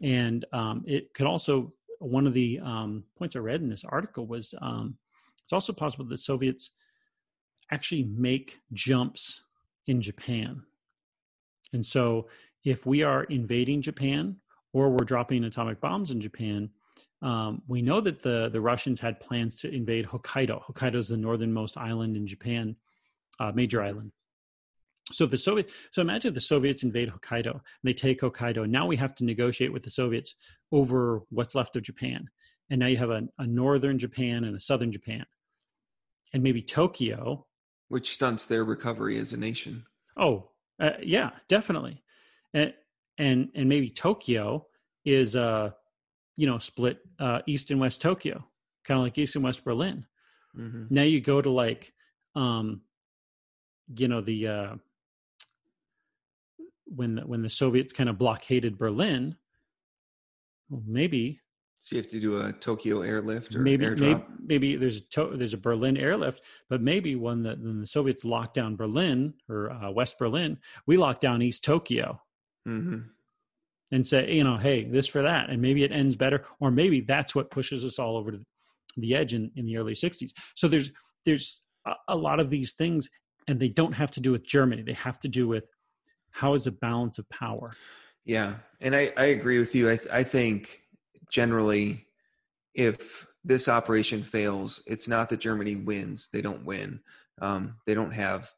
and 0.00 0.44
um, 0.52 0.84
it 0.86 1.14
could 1.14 1.26
also 1.26 1.72
one 2.00 2.26
of 2.26 2.34
the 2.34 2.60
um, 2.62 3.04
points 3.16 3.36
I 3.36 3.40
read 3.40 3.60
in 3.60 3.68
this 3.68 3.84
article 3.84 4.26
was 4.26 4.54
um, 4.60 4.96
it's 5.42 5.52
also 5.52 5.72
possible 5.72 6.04
that 6.06 6.18
Soviets 6.18 6.70
actually 7.70 8.04
make 8.04 8.58
jumps 8.72 9.42
in 9.86 10.00
Japan, 10.00 10.62
and 11.72 11.86
so 11.86 12.28
if 12.64 12.84
we 12.84 13.02
are 13.02 13.24
invading 13.24 13.82
Japan 13.82 14.36
or 14.72 14.90
we're 14.90 15.04
dropping 15.04 15.44
atomic 15.44 15.80
bombs 15.80 16.10
in 16.10 16.20
Japan, 16.20 16.70
um, 17.22 17.62
we 17.66 17.82
know 17.82 18.00
that 18.00 18.20
the 18.20 18.48
the 18.52 18.60
Russians 18.60 19.00
had 19.00 19.20
plans 19.20 19.56
to 19.56 19.74
invade 19.74 20.06
Hokkaido. 20.06 20.62
Hokkaido 20.64 20.96
is 20.96 21.08
the 21.08 21.16
northernmost 21.16 21.76
island 21.76 22.16
in 22.16 22.26
Japan, 22.26 22.76
uh, 23.40 23.52
major 23.54 23.82
island. 23.82 24.12
So 25.10 25.24
if 25.24 25.30
the 25.30 25.38
Soviet, 25.38 25.70
so 25.90 26.02
imagine 26.02 26.28
if 26.28 26.34
the 26.34 26.40
Soviets 26.40 26.82
invade 26.82 27.10
Hokkaido 27.10 27.52
and 27.52 27.62
they 27.82 27.94
take 27.94 28.20
Hokkaido. 28.20 28.68
Now 28.68 28.86
we 28.86 28.96
have 28.96 29.14
to 29.16 29.24
negotiate 29.24 29.72
with 29.72 29.82
the 29.82 29.90
Soviets 29.90 30.34
over 30.70 31.22
what's 31.30 31.54
left 31.54 31.76
of 31.76 31.82
Japan, 31.82 32.28
and 32.70 32.78
now 32.78 32.86
you 32.86 32.98
have 32.98 33.10
a, 33.10 33.22
a 33.38 33.46
northern 33.46 33.98
Japan 33.98 34.44
and 34.44 34.56
a 34.56 34.60
southern 34.60 34.92
Japan, 34.92 35.24
and 36.34 36.42
maybe 36.42 36.62
Tokyo. 36.62 37.46
Which 37.88 38.14
stunts 38.14 38.46
their 38.46 38.64
recovery 38.64 39.18
as 39.18 39.32
a 39.32 39.38
nation. 39.38 39.84
Oh, 40.16 40.50
uh, 40.78 40.90
yeah, 41.02 41.30
definitely, 41.48 42.02
and 42.52 42.74
and 43.18 43.50
and 43.54 43.68
maybe 43.68 43.90
Tokyo 43.90 44.66
is 45.04 45.36
uh 45.36 45.70
you 46.36 46.46
know 46.46 46.58
split 46.58 46.98
uh, 47.18 47.40
east 47.46 47.70
and 47.70 47.80
west 47.80 48.00
Tokyo, 48.00 48.44
kind 48.84 48.98
of 48.98 49.04
like 49.04 49.18
east 49.18 49.34
and 49.36 49.44
west 49.44 49.64
Berlin. 49.64 50.06
hmm 50.54 50.84
Now 50.90 51.02
you 51.02 51.20
go 51.20 51.42
to 51.42 51.50
like 51.50 51.92
um 52.34 52.82
you 53.96 54.08
know 54.08 54.20
the 54.20 54.46
uh 54.48 54.74
when 56.84 57.16
the, 57.16 57.22
when 57.22 57.42
the 57.42 57.50
Soviets 57.50 57.92
kind 57.92 58.08
of 58.08 58.16
blockaded 58.18 58.78
Berlin. 58.78 59.36
Well, 60.70 60.82
maybe 60.86 61.40
So 61.80 61.96
you 61.96 62.02
have 62.02 62.10
to 62.10 62.20
do 62.20 62.40
a 62.40 62.52
Tokyo 62.52 63.02
airlift 63.02 63.54
or 63.54 63.60
maybe 63.60 63.88
maybe, 63.90 64.24
maybe 64.44 64.76
there's 64.76 64.98
a 64.98 65.06
to- 65.10 65.36
there's 65.36 65.54
a 65.54 65.58
Berlin 65.58 65.96
airlift, 65.96 66.42
but 66.68 66.80
maybe 66.80 67.16
when 67.16 67.42
the 67.42 67.56
when 67.56 67.80
the 67.80 67.86
Soviets 67.86 68.24
locked 68.24 68.54
down 68.54 68.76
Berlin 68.76 69.34
or 69.48 69.70
uh, 69.70 69.90
West 69.90 70.18
Berlin, 70.18 70.58
we 70.86 70.96
locked 70.96 71.20
down 71.20 71.42
East 71.42 71.64
Tokyo 71.64 72.20
hmm 72.68 72.98
and 73.90 74.06
say, 74.06 74.30
you 74.32 74.44
know, 74.44 74.56
hey, 74.56 74.84
this 74.84 75.06
for 75.06 75.22
that, 75.22 75.48
and 75.48 75.62
maybe 75.62 75.82
it 75.82 75.92
ends 75.92 76.16
better, 76.16 76.44
or 76.60 76.70
maybe 76.70 77.00
that's 77.00 77.34
what 77.34 77.50
pushes 77.50 77.84
us 77.84 77.98
all 77.98 78.16
over 78.16 78.32
to 78.32 78.40
the 78.96 79.14
edge 79.14 79.34
in, 79.34 79.50
in 79.56 79.64
the 79.64 79.76
early 79.76 79.94
'60s. 79.94 80.32
So 80.54 80.68
there's 80.68 80.92
there's 81.24 81.62
a, 81.86 81.92
a 82.08 82.16
lot 82.16 82.40
of 82.40 82.50
these 82.50 82.72
things, 82.72 83.08
and 83.46 83.58
they 83.58 83.68
don't 83.68 83.92
have 83.92 84.10
to 84.12 84.20
do 84.20 84.32
with 84.32 84.44
Germany. 84.44 84.82
They 84.82 84.92
have 84.92 85.18
to 85.20 85.28
do 85.28 85.48
with 85.48 85.64
how 86.32 86.54
is 86.54 86.66
a 86.66 86.72
balance 86.72 87.18
of 87.18 87.28
power. 87.30 87.68
Yeah, 88.24 88.56
and 88.80 88.94
I, 88.94 89.12
I 89.16 89.26
agree 89.26 89.58
with 89.58 89.74
you. 89.74 89.90
I 89.90 89.98
I 90.12 90.22
think 90.22 90.82
generally, 91.30 92.06
if 92.74 93.26
this 93.44 93.68
operation 93.68 94.22
fails, 94.22 94.82
it's 94.86 95.08
not 95.08 95.30
that 95.30 95.40
Germany 95.40 95.76
wins; 95.76 96.28
they 96.32 96.42
don't 96.42 96.64
win. 96.66 97.00
Um, 97.40 97.76
they 97.86 97.94
don't 97.94 98.12
have 98.12 98.50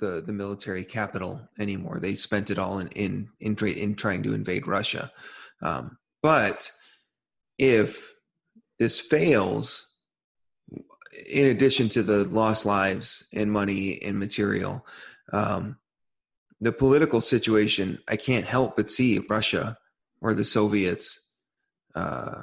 the 0.00 0.20
the 0.20 0.32
military 0.32 0.84
capital 0.84 1.48
anymore. 1.58 1.98
They 2.00 2.14
spent 2.14 2.50
it 2.50 2.58
all 2.58 2.78
in 2.78 2.88
in 2.88 3.28
in, 3.40 3.56
in 3.56 3.94
trying 3.94 4.22
to 4.24 4.34
invade 4.34 4.66
Russia. 4.66 5.12
Um, 5.62 5.98
but 6.22 6.70
if 7.58 8.12
this 8.78 8.98
fails, 8.98 9.86
in 11.28 11.46
addition 11.46 11.88
to 11.90 12.02
the 12.02 12.24
lost 12.24 12.64
lives 12.64 13.24
and 13.32 13.52
money 13.52 14.02
and 14.02 14.18
material, 14.18 14.86
um, 15.32 15.76
the 16.60 16.72
political 16.72 17.20
situation, 17.20 17.98
I 18.08 18.16
can't 18.16 18.46
help 18.46 18.76
but 18.76 18.90
see 18.90 19.18
Russia 19.18 19.76
or 20.20 20.34
the 20.34 20.44
Soviets 20.44 21.20
uh, 21.94 22.42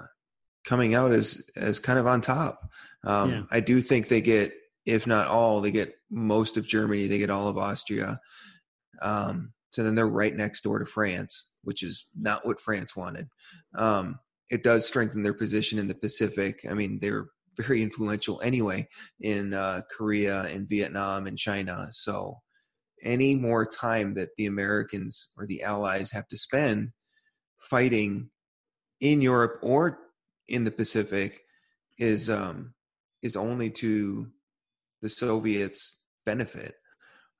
coming 0.65 0.95
out 0.95 1.11
as 1.11 1.49
as 1.55 1.79
kind 1.79 1.99
of 1.99 2.07
on 2.07 2.21
top. 2.21 2.69
Um, 3.03 3.29
Yeah. 3.29 3.41
I 3.51 3.59
do 3.59 3.81
think 3.81 4.07
they 4.07 4.21
get, 4.21 4.53
if 4.87 5.05
not 5.05 5.27
all, 5.27 5.59
they 5.59 5.69
get 5.69 5.95
most 6.09 6.55
of 6.55 6.65
Germany. 6.65 7.07
They 7.07 7.17
get 7.17 7.29
all 7.29 7.49
of 7.49 7.57
Austria. 7.57 8.21
Um, 9.01 9.51
so 9.69 9.83
then 9.83 9.95
they're 9.95 10.07
right 10.07 10.33
next 10.33 10.61
door 10.61 10.79
to 10.79 10.85
France, 10.85 11.51
which 11.63 11.83
is 11.83 12.07
not 12.17 12.45
what 12.45 12.61
France 12.61 12.95
wanted. 12.95 13.27
Um, 13.75 14.17
it 14.49 14.63
does 14.63 14.87
strengthen 14.87 15.23
their 15.23 15.33
position 15.33 15.77
in 15.77 15.89
the 15.89 15.93
Pacific. 15.93 16.61
I 16.69 16.73
mean, 16.73 16.99
they're 17.01 17.27
very 17.57 17.83
influential 17.83 18.39
anyway 18.41 18.87
in 19.19 19.53
uh, 19.53 19.81
Korea 19.95 20.43
and 20.43 20.69
Vietnam 20.69 21.27
and 21.27 21.37
China. 21.37 21.87
So 21.91 22.37
any 23.03 23.35
more 23.35 23.65
time 23.65 24.13
that 24.13 24.29
the 24.37 24.45
Americans 24.45 25.31
or 25.37 25.45
the 25.45 25.63
Allies 25.63 26.11
have 26.11 26.29
to 26.29 26.37
spend 26.37 26.91
fighting 27.59 28.29
in 29.01 29.21
Europe 29.21 29.59
or 29.61 29.99
in 30.47 30.63
the 30.63 30.71
Pacific 30.71 31.41
is 31.99 32.29
um, 32.29 32.73
is 33.21 33.35
only 33.35 33.69
to 33.69 34.27
the 35.01 35.09
Soviets' 35.09 35.99
benefit. 36.25 36.75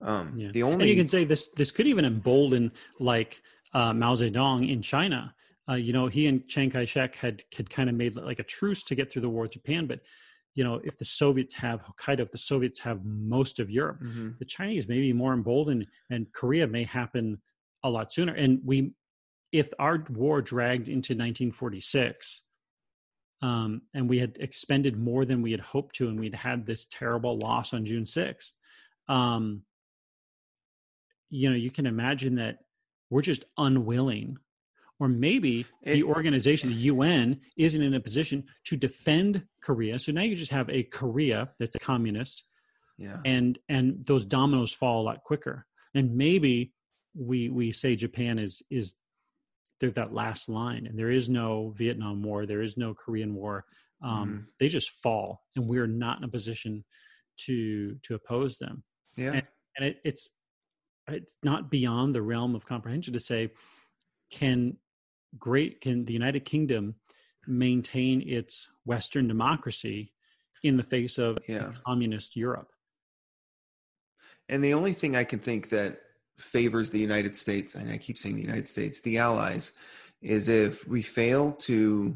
Um, 0.02 0.34
Yeah. 0.38 0.52
The 0.52 0.62
and 0.62 0.74
only 0.74 0.90
you 0.90 0.96
can 0.96 1.08
say 1.10 1.24
this 1.26 1.50
this 1.56 1.72
could 1.72 1.88
even 1.88 2.06
embolden 2.06 2.72
like 3.00 3.42
uh, 3.74 3.94
Mao 3.94 4.16
Zedong 4.16 4.70
in 4.70 4.82
China. 4.82 5.34
Uh, 5.70 5.74
you 5.74 5.92
know, 5.92 6.08
he 6.08 6.28
and 6.28 6.48
Chiang 6.48 6.70
Kai 6.70 6.86
Shek 6.86 7.16
had 7.16 7.44
had 7.56 7.70
kind 7.70 7.90
of 7.90 7.96
made 7.96 8.16
like 8.16 8.40
a 8.40 8.44
truce 8.44 8.84
to 8.84 8.96
get 8.96 9.12
through 9.12 9.24
the 9.24 9.30
war 9.30 9.44
with 9.44 9.52
Japan. 9.54 9.88
But 9.88 10.02
you 10.54 10.64
know, 10.64 10.82
if 10.84 10.98
the 10.98 11.06
Soviets 11.06 11.54
have 11.56 11.84
Hokkaido, 11.84 12.22
if 12.22 12.32
the 12.32 12.38
Soviets 12.38 12.80
have 12.80 13.04
most 13.06 13.60
of 13.60 13.70
Europe, 13.70 14.00
Mhm. 14.02 14.40
the 14.40 14.46
Chinese 14.46 14.88
may 14.88 15.00
be 15.00 15.14
more 15.14 15.34
emboldened, 15.34 15.86
and 16.10 16.32
Korea 16.34 16.66
may 16.68 16.84
happen 16.84 17.42
a 17.84 17.90
lot 17.90 18.12
sooner. 18.12 18.34
And 18.34 18.60
we, 18.64 18.94
if 19.52 19.72
our 19.78 20.04
war 20.10 20.42
dragged 20.42 20.90
into 20.90 21.14
1946, 21.14 22.42
um, 23.41 23.82
and 23.94 24.10
we 24.10 24.20
had 24.20 24.38
expended 24.39 24.98
more 24.98 25.25
than 25.25 25.41
we 25.41 25.51
had 25.51 25.60
hoped 25.60 25.96
to, 25.98 26.10
and 26.10 26.20
we'd 26.20 26.36
had 26.36 26.65
this 26.65 26.88
terrible 26.89 27.38
loss 27.38 27.74
on 27.74 27.86
June 27.86 28.03
6th, 28.03 28.53
um, 29.08 29.62
you 31.29 31.50
know, 31.50 31.56
you 31.56 31.72
can 31.72 31.86
imagine 31.86 32.36
that 32.36 32.60
we're 33.10 33.22
just 33.22 33.46
unwilling. 33.58 34.38
Or 35.00 35.08
maybe 35.08 35.67
the 35.84 36.01
organization, 36.01 36.70
the 36.70 36.75
UN, 36.75 37.39
isn't 37.56 37.82
in 37.84 37.94
a 37.94 38.00
position 38.00 38.44
to 38.63 38.75
defend 38.75 39.44
Korea. 39.62 40.00
So 40.00 40.12
now 40.12 40.24
you 40.24 40.36
just 40.36 40.51
have 40.51 40.67
a 40.72 40.82
Korea 40.82 41.50
that's 41.60 41.75
a 41.75 41.79
communist, 41.79 42.46
yeah. 42.98 43.17
and 43.24 43.60
and 43.70 44.03
those 44.08 44.25
dominoes 44.25 44.74
fall 44.74 45.01
a 45.01 45.03
lot 45.03 45.24
quicker 45.24 45.67
and 45.98 46.15
maybe 46.15 46.72
we 47.15 47.50
we 47.50 47.72
say 47.72 47.96
japan 47.96 48.39
is 48.39 48.62
is 48.70 48.96
they're 49.79 49.91
that 49.91 50.13
last 50.13 50.50
line 50.50 50.88
and 50.88 50.98
there 50.98 51.12
is 51.12 51.29
no 51.29 51.69
vietnam 51.77 52.22
war 52.24 52.46
there 52.46 52.62
is 52.62 52.77
no 52.77 52.93
korean 52.93 53.34
war 53.36 53.65
um, 54.01 54.29
Mhm. 54.29 54.46
they 54.60 54.67
just 54.67 54.89
fall 54.91 55.41
and 55.55 55.67
we're 55.67 55.88
not 55.88 56.17
in 56.19 56.24
a 56.24 56.27
position 56.29 56.84
to 57.46 57.96
to 58.03 58.15
oppose 58.15 58.57
them 58.57 58.84
yeah. 59.15 59.41
and 59.75 59.86
it, 59.86 59.98
it's 60.03 60.29
it's 61.10 61.38
not 61.43 61.72
beyond 61.72 62.13
the 62.13 62.22
realm 62.22 62.55
of 62.55 62.65
comprehension 62.65 63.13
to 63.13 63.19
say 63.19 63.50
can 64.31 64.77
great 65.38 65.81
can 65.81 66.05
the 66.05 66.13
united 66.13 66.46
kingdom 66.46 66.96
maintain 67.48 68.22
its 68.27 68.67
western 68.86 69.27
democracy 69.27 70.13
in 70.63 70.77
the 70.77 70.84
face 70.84 71.17
of 71.17 71.38
Yeah. 71.48 71.72
communist 71.86 72.36
europe 72.36 72.72
And 74.50 74.63
the 74.63 74.74
only 74.74 74.93
thing 74.93 75.15
I 75.15 75.24
can 75.25 75.39
think 75.39 75.69
that 75.69 76.01
favors 76.39 76.89
the 76.89 77.00
United 77.00 77.36
States, 77.36 77.75
and 77.75 77.91
I 77.91 77.98
keep 77.98 78.17
saying 78.17 78.36
the 78.36 78.41
United 78.41 78.67
States, 78.67 79.01
the 79.01 79.17
Allies, 79.17 79.72
is 80.22 80.50
if 80.50 80.88
we 80.88 81.01
fail 81.01 81.51
to 81.53 82.15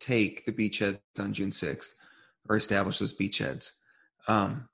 take 0.00 0.44
the 0.46 0.52
beachheads 0.52 0.98
on 1.18 1.32
June 1.32 1.50
6th 1.50 1.92
or 2.48 2.56
establish 2.56 2.98
those 2.98 3.16
beachheads. 3.16 3.72
Um, 4.28 4.68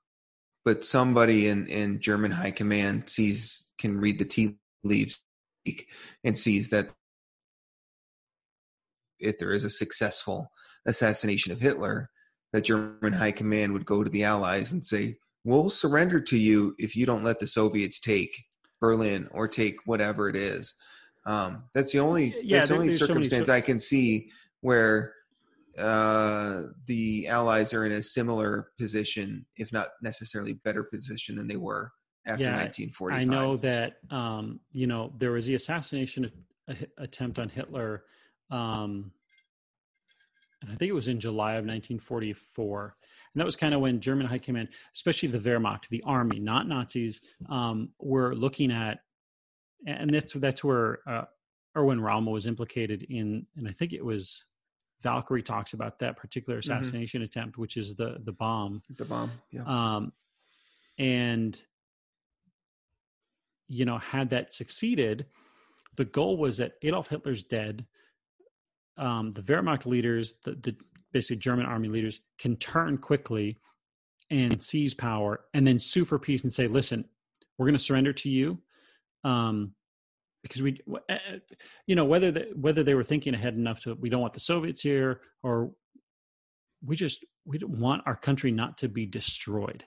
but 0.63 0.83
somebody 0.83 1.47
in, 1.47 1.67
in 1.67 1.99
German 1.99 2.31
high 2.31 2.51
command 2.51 3.09
sees, 3.09 3.71
can 3.77 3.97
read 3.99 4.19
the 4.19 4.25
tea 4.25 4.57
leaves 4.83 5.19
and 6.23 6.37
sees 6.37 6.69
that 6.69 6.93
if 9.19 9.37
there 9.39 9.51
is 9.51 9.65
a 9.65 9.69
successful 9.69 10.51
assassination 10.85 11.51
of 11.51 11.59
Hitler, 11.59 12.09
that 12.53 12.63
German 12.63 13.13
high 13.13 13.31
command 13.31 13.73
would 13.73 13.85
go 13.85 14.03
to 14.03 14.09
the 14.09 14.23
Allies 14.23 14.71
and 14.71 14.83
say, 14.83 15.17
"We'll 15.47 15.69
surrender 15.69 16.19
to 16.19 16.37
you 16.37 16.75
if 16.77 16.93
you 16.93 17.05
don't 17.05 17.23
let 17.23 17.39
the 17.39 17.47
Soviets 17.47 18.01
take 18.01 18.35
Berlin 18.81 19.29
or 19.31 19.47
take 19.47 19.77
whatever 19.85 20.27
it 20.27 20.35
is." 20.35 20.75
Um, 21.25 21.63
that's 21.73 21.93
the 21.93 21.99
only 21.99 22.35
Yeah, 22.43 22.57
that's 22.57 22.67
the 22.67 22.75
only 22.75 22.87
there's 22.89 22.99
so 22.99 23.05
circumstance 23.05 23.47
I 23.47 23.61
can 23.61 23.79
see 23.79 24.29
where 24.59 25.13
uh, 25.77 26.63
the 26.85 27.29
Allies 27.29 27.73
are 27.73 27.85
in 27.85 27.93
a 27.93 28.03
similar 28.03 28.71
position, 28.77 29.45
if 29.55 29.71
not 29.71 29.89
necessarily 30.01 30.53
better 30.53 30.83
position 30.83 31.37
than 31.37 31.47
they 31.47 31.55
were 31.55 31.93
after 32.25 32.43
Yeah, 32.43 32.57
1945. 32.57 33.21
I 33.21 33.23
know 33.23 33.55
that 33.57 33.99
um, 34.09 34.59
you 34.73 34.87
know 34.87 35.13
there 35.17 35.31
was 35.31 35.45
the 35.45 35.55
assassination 35.55 36.29
a- 36.67 36.75
attempt 36.97 37.39
on 37.39 37.47
Hitler, 37.47 38.03
um, 38.51 39.13
and 40.61 40.71
I 40.71 40.75
think 40.75 40.89
it 40.89 40.93
was 40.93 41.07
in 41.07 41.21
July 41.21 41.51
of 41.51 41.63
1944, 41.65 42.97
and 43.37 43.41
that 43.41 43.45
was 43.45 43.55
kind 43.55 43.75
of 43.75 43.81
when 43.81 43.99
German 43.99 44.25
high 44.25 44.39
command, 44.39 44.69
especially 44.95 45.29
the 45.29 45.37
Wehrmacht, 45.37 45.89
the 45.89 46.01
army, 46.07 46.39
not 46.39 46.67
Nazis, 46.67 47.21
um, 47.49 47.89
were 47.99 48.33
looking 48.33 48.71
at, 48.71 49.01
and 49.85 50.11
that's 50.11 50.33
that's 50.33 50.63
where 50.63 51.07
uh, 51.07 51.25
Erwin 51.77 52.01
Rommel 52.01 52.33
was 52.33 52.47
implicated 52.47 53.03
in, 53.03 53.45
and 53.55 53.67
I 53.67 53.73
think 53.73 53.93
it 53.93 54.03
was 54.03 54.43
Valkyrie 55.03 55.43
talks 55.43 55.73
about 55.73 55.99
that 55.99 56.17
particular 56.17 56.57
Mm-hmm. 56.61 56.71
assassination 56.71 57.21
attempt, 57.21 57.59
which 57.59 57.77
is 57.77 57.93
the 57.93 58.17
the 58.23 58.31
bomb 58.31 58.81
the 58.97 59.05
bomb. 59.05 59.29
Yeah. 59.51 59.61
um, 59.67 60.13
and 60.97 61.61
you 63.67 63.85
know 63.85 63.99
had 63.99 64.31
that 64.31 64.51
succeeded 64.51 65.27
the 65.95 66.05
goal 66.05 66.37
was 66.37 66.57
that 66.57 66.71
adolf 66.81 67.07
hitler's 67.09 67.43
dead 67.43 67.85
um, 68.97 69.29
the 69.31 69.41
wehrmacht 69.43 69.85
leaders 69.85 70.33
the, 70.43 70.53
the 70.55 70.75
basically 71.11 71.37
german 71.37 71.65
army 71.65 71.87
leaders 71.87 72.21
can 72.37 72.55
turn 72.57 72.97
quickly 72.97 73.57
and 74.29 74.61
seize 74.61 74.93
power 74.93 75.41
and 75.53 75.65
then 75.65 75.79
sue 75.79 76.05
for 76.05 76.19
peace 76.19 76.43
and 76.43 76.53
say 76.53 76.67
listen 76.67 77.05
we're 77.57 77.65
going 77.65 77.77
to 77.77 77.83
surrender 77.83 78.13
to 78.13 78.29
you 78.29 78.59
um, 79.23 79.73
because 80.43 80.61
we 80.61 80.79
uh, 80.91 81.13
uh, 81.13 81.17
you 81.85 81.95
know 81.95 82.05
whether 82.05 82.31
the, 82.31 82.47
whether 82.55 82.83
they 82.83 82.93
were 82.93 83.03
thinking 83.03 83.33
ahead 83.33 83.55
enough 83.55 83.81
to 83.81 83.95
we 83.95 84.09
don't 84.09 84.21
want 84.21 84.33
the 84.33 84.39
soviets 84.39 84.81
here 84.81 85.21
or 85.43 85.71
we 86.85 86.95
just 86.95 87.25
we 87.45 87.57
don't 87.57 87.77
want 87.77 88.03
our 88.05 88.15
country 88.15 88.51
not 88.51 88.77
to 88.77 88.87
be 88.87 89.05
destroyed 89.05 89.83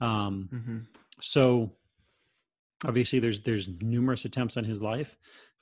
um, 0.00 0.48
hmm 0.50 0.78
so 1.20 1.72
obviously 2.84 3.18
there's 3.18 3.40
there's 3.40 3.68
numerous 3.80 4.26
attempts 4.26 4.58
on 4.58 4.64
his 4.64 4.82
life 4.82 5.16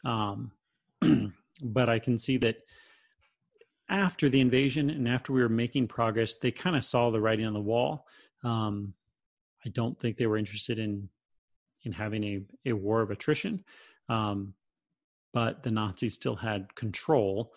um, 0.04 0.50
but 1.62 1.88
i 1.88 1.98
can 1.98 2.18
see 2.18 2.36
that 2.36 2.56
after 3.88 4.29
the 4.29 4.40
invasion 4.40 4.90
and 4.90 5.09
after 5.09 5.33
we 5.33 5.42
were 5.42 5.49
making 5.49 5.87
progress 5.88 6.37
they 6.37 6.51
kind 6.51 6.77
of 6.77 6.85
saw 6.85 7.11
the 7.11 7.20
writing 7.20 7.47
on 7.47 7.55
the 7.55 7.61
wall. 7.61 8.07
Um, 8.42 8.94
i 9.64 9.68
don't 9.70 9.99
think 9.99 10.16
they 10.16 10.27
were 10.27 10.37
interested 10.37 10.79
in 10.79 11.09
in 11.85 11.92
having 11.92 12.25
a, 12.25 12.40
a 12.66 12.73
war 12.73 13.01
of 13.03 13.11
attrition 13.11 13.64
um, 14.09 14.55
but 15.33 15.62
the 15.62 15.70
nazis 15.70 16.14
still 16.14 16.37
had 16.37 16.75
control. 16.75 17.53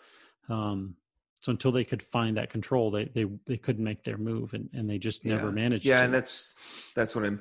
Um, 0.48 0.96
so 1.40 1.50
until 1.52 1.70
they 1.72 1.84
could 1.84 2.02
find 2.02 2.36
that 2.36 2.50
control 2.50 2.90
they 2.90 3.04
they, 3.06 3.24
they 3.46 3.56
couldn't 3.56 3.84
make 3.84 4.02
their 4.02 4.18
move 4.18 4.54
and, 4.54 4.68
and 4.72 4.88
they 4.88 4.98
just 4.98 5.24
never 5.24 5.46
Yeah. 5.46 5.52
managed 5.52 5.84
Yeah, 5.86 5.98
to. 5.98 6.04
and 6.04 6.14
that's 6.14 6.50
that's 6.94 7.14
what 7.14 7.24
I'm. 7.24 7.40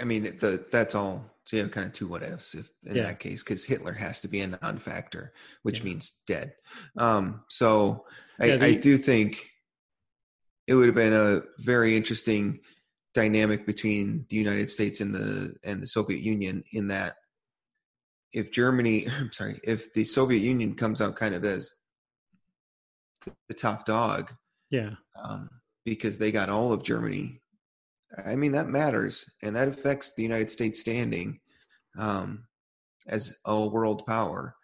I 0.00 0.04
mean, 0.04 0.36
the 0.38 0.64
that's 0.70 0.94
all. 0.94 1.24
So 1.44 1.56
you 1.56 1.62
have 1.62 1.72
kind 1.72 1.86
of 1.86 1.92
two 1.92 2.06
what 2.06 2.22
ifs 2.22 2.54
if, 2.54 2.70
in 2.84 2.96
Yeah. 2.96 3.02
that 3.04 3.18
case, 3.18 3.42
because 3.42 3.64
Hitler 3.64 3.92
has 3.94 4.20
to 4.20 4.28
be 4.28 4.40
a 4.42 4.46
non-factor, 4.46 5.32
which 5.62 5.78
Yeah. 5.80 5.84
means 5.86 6.20
dead. 6.28 6.54
Um, 6.96 7.42
so 7.48 8.04
I, 8.38 8.46
Yeah, 8.46 8.56
the- 8.56 8.66
I 8.66 8.74
do 8.74 8.96
think 8.96 9.50
it 10.66 10.74
would 10.74 10.86
have 10.86 10.94
been 10.94 11.12
a 11.14 11.42
very 11.58 11.96
interesting 11.96 12.60
dynamic 13.14 13.66
between 13.66 14.24
the 14.28 14.36
United 14.36 14.70
States 14.70 15.00
and 15.00 15.12
the 15.14 15.56
and 15.64 15.82
the 15.82 15.86
Soviet 15.86 16.20
Union 16.20 16.62
in 16.72 16.88
that 16.88 17.16
if 18.32 18.52
Germany, 18.52 19.06
I'm 19.18 19.32
sorry, 19.32 19.60
if 19.64 19.92
the 19.94 20.04
Soviet 20.04 20.40
Union 20.40 20.74
comes 20.74 21.00
out 21.00 21.16
kind 21.16 21.34
of 21.34 21.44
as 21.44 21.72
the 23.48 23.54
top 23.54 23.84
dog, 23.84 24.32
yeah 24.70 24.90
um, 25.22 25.48
because 25.84 26.18
they 26.18 26.30
got 26.30 26.48
all 26.48 26.72
of 26.72 26.82
Germany. 26.82 27.40
I 28.26 28.34
mean, 28.34 28.52
that 28.52 28.68
matters, 28.68 29.24
and 29.42 29.54
that 29.54 29.68
affects 29.68 30.14
the 30.14 30.22
United 30.22 30.50
States 30.50 30.80
standing 30.80 31.38
um, 31.98 32.44
as 33.06 33.36
a 33.44 33.66
world 33.66 34.04
power. 34.06 34.54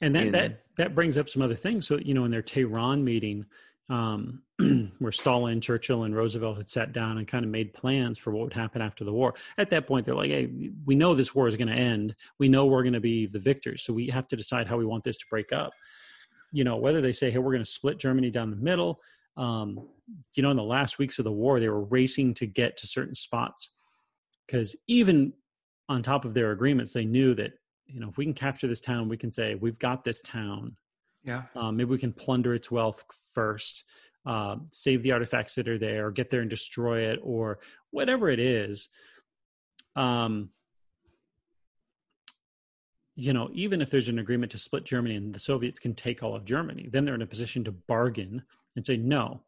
and 0.00 0.14
that 0.14 0.24
in- 0.24 0.32
that 0.32 0.62
that 0.76 0.94
brings 0.94 1.18
up 1.18 1.28
some 1.28 1.42
other 1.42 1.54
things 1.54 1.86
so 1.86 1.98
you 1.98 2.14
know 2.14 2.24
in 2.24 2.30
their 2.30 2.42
tehran 2.42 3.04
meeting 3.04 3.44
um, 3.88 4.42
where 4.98 5.12
stalin 5.12 5.60
churchill 5.60 6.04
and 6.04 6.16
roosevelt 6.16 6.56
had 6.56 6.70
sat 6.70 6.92
down 6.92 7.18
and 7.18 7.28
kind 7.28 7.44
of 7.44 7.50
made 7.50 7.74
plans 7.74 8.18
for 8.18 8.30
what 8.30 8.44
would 8.44 8.52
happen 8.54 8.80
after 8.80 9.04
the 9.04 9.12
war 9.12 9.34
at 9.58 9.70
that 9.70 9.86
point 9.86 10.06
they're 10.06 10.14
like 10.14 10.30
hey 10.30 10.70
we 10.84 10.94
know 10.94 11.14
this 11.14 11.34
war 11.34 11.46
is 11.48 11.56
going 11.56 11.68
to 11.68 11.74
end 11.74 12.14
we 12.38 12.48
know 12.48 12.66
we're 12.66 12.82
going 12.82 12.92
to 12.92 13.00
be 13.00 13.26
the 13.26 13.38
victors 13.38 13.82
so 13.82 13.92
we 13.92 14.06
have 14.08 14.26
to 14.26 14.36
decide 14.36 14.66
how 14.66 14.76
we 14.76 14.86
want 14.86 15.04
this 15.04 15.18
to 15.18 15.26
break 15.28 15.52
up 15.52 15.72
you 16.52 16.64
know 16.64 16.76
whether 16.76 17.00
they 17.00 17.12
say 17.12 17.30
hey 17.30 17.38
we're 17.38 17.52
going 17.52 17.64
to 17.64 17.70
split 17.70 17.98
germany 17.98 18.30
down 18.30 18.50
the 18.50 18.56
middle 18.56 19.00
um, 19.36 19.88
you 20.34 20.42
know 20.42 20.50
in 20.50 20.56
the 20.56 20.62
last 20.62 20.98
weeks 20.98 21.18
of 21.18 21.24
the 21.24 21.32
war 21.32 21.58
they 21.58 21.68
were 21.68 21.84
racing 21.84 22.34
to 22.34 22.46
get 22.46 22.76
to 22.76 22.86
certain 22.86 23.14
spots 23.14 23.70
because 24.46 24.76
even 24.86 25.32
on 25.88 26.02
top 26.02 26.24
of 26.24 26.34
their 26.34 26.52
agreements 26.52 26.92
they 26.92 27.04
knew 27.04 27.34
that 27.34 27.52
you 27.86 28.00
know 28.00 28.08
if 28.08 28.16
we 28.16 28.24
can 28.24 28.34
capture 28.34 28.68
this 28.68 28.80
town 28.80 29.08
we 29.08 29.16
can 29.16 29.32
say 29.32 29.54
we've 29.54 29.78
got 29.78 30.04
this 30.04 30.20
town. 30.22 30.76
Yeah, 31.24 31.42
um, 31.54 31.76
maybe 31.76 31.90
we 31.90 31.98
can 31.98 32.12
plunder 32.12 32.52
its 32.52 32.68
wealth 32.68 33.04
first 33.32 33.84
uh, 34.24 34.56
save 34.70 35.02
the 35.02 35.12
artifacts 35.12 35.54
that 35.56 35.68
are 35.68 35.78
there 35.78 36.06
or 36.06 36.10
get 36.10 36.30
there 36.30 36.40
and 36.40 36.50
destroy 36.50 37.10
it 37.10 37.18
or 37.22 37.58
whatever 37.90 38.30
it 38.30 38.38
is. 38.38 38.88
Um, 39.96 40.50
you 43.14 43.32
know 43.32 43.50
even 43.52 43.82
if 43.82 43.90
there's 43.90 44.08
an 44.08 44.18
agreement 44.18 44.50
to 44.50 44.58
split 44.58 44.84
germany 44.84 45.16
and 45.16 45.34
the 45.34 45.38
soviets 45.38 45.78
can 45.78 45.94
take 45.94 46.22
all 46.22 46.34
of 46.34 46.44
germany 46.44 46.88
then 46.90 47.04
they're 47.04 47.14
in 47.14 47.22
a 47.22 47.26
position 47.26 47.62
to 47.62 47.72
bargain 47.72 48.42
and 48.76 48.86
say 48.86 48.96
no 48.96 49.40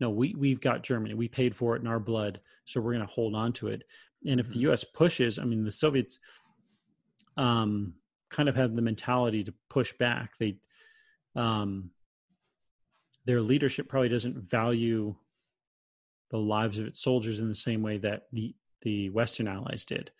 no, 0.00 0.08
we 0.08 0.34
we've 0.34 0.60
got 0.60 0.82
Germany. 0.82 1.14
We 1.14 1.28
paid 1.28 1.54
for 1.54 1.76
it 1.76 1.82
in 1.82 1.86
our 1.86 2.00
blood, 2.00 2.40
so 2.64 2.80
we're 2.80 2.94
going 2.94 3.06
to 3.06 3.12
hold 3.12 3.34
on 3.34 3.52
to 3.54 3.68
it. 3.68 3.84
And 4.26 4.40
if 4.40 4.48
the 4.48 4.60
U.S. 4.60 4.82
pushes, 4.82 5.38
I 5.38 5.44
mean, 5.44 5.62
the 5.62 5.70
Soviets 5.70 6.18
um, 7.36 7.94
kind 8.30 8.48
of 8.48 8.56
have 8.56 8.74
the 8.74 8.82
mentality 8.82 9.44
to 9.44 9.54
push 9.68 9.92
back. 9.92 10.32
They 10.38 10.56
um, 11.36 11.90
their 13.26 13.42
leadership 13.42 13.88
probably 13.88 14.08
doesn't 14.08 14.38
value 14.38 15.14
the 16.30 16.38
lives 16.38 16.78
of 16.78 16.86
its 16.86 17.02
soldiers 17.02 17.40
in 17.40 17.48
the 17.48 17.54
same 17.54 17.82
way 17.82 17.98
that 17.98 18.22
the 18.32 18.54
the 18.80 19.10
Western 19.10 19.48
allies 19.48 19.84
did. 19.84 20.10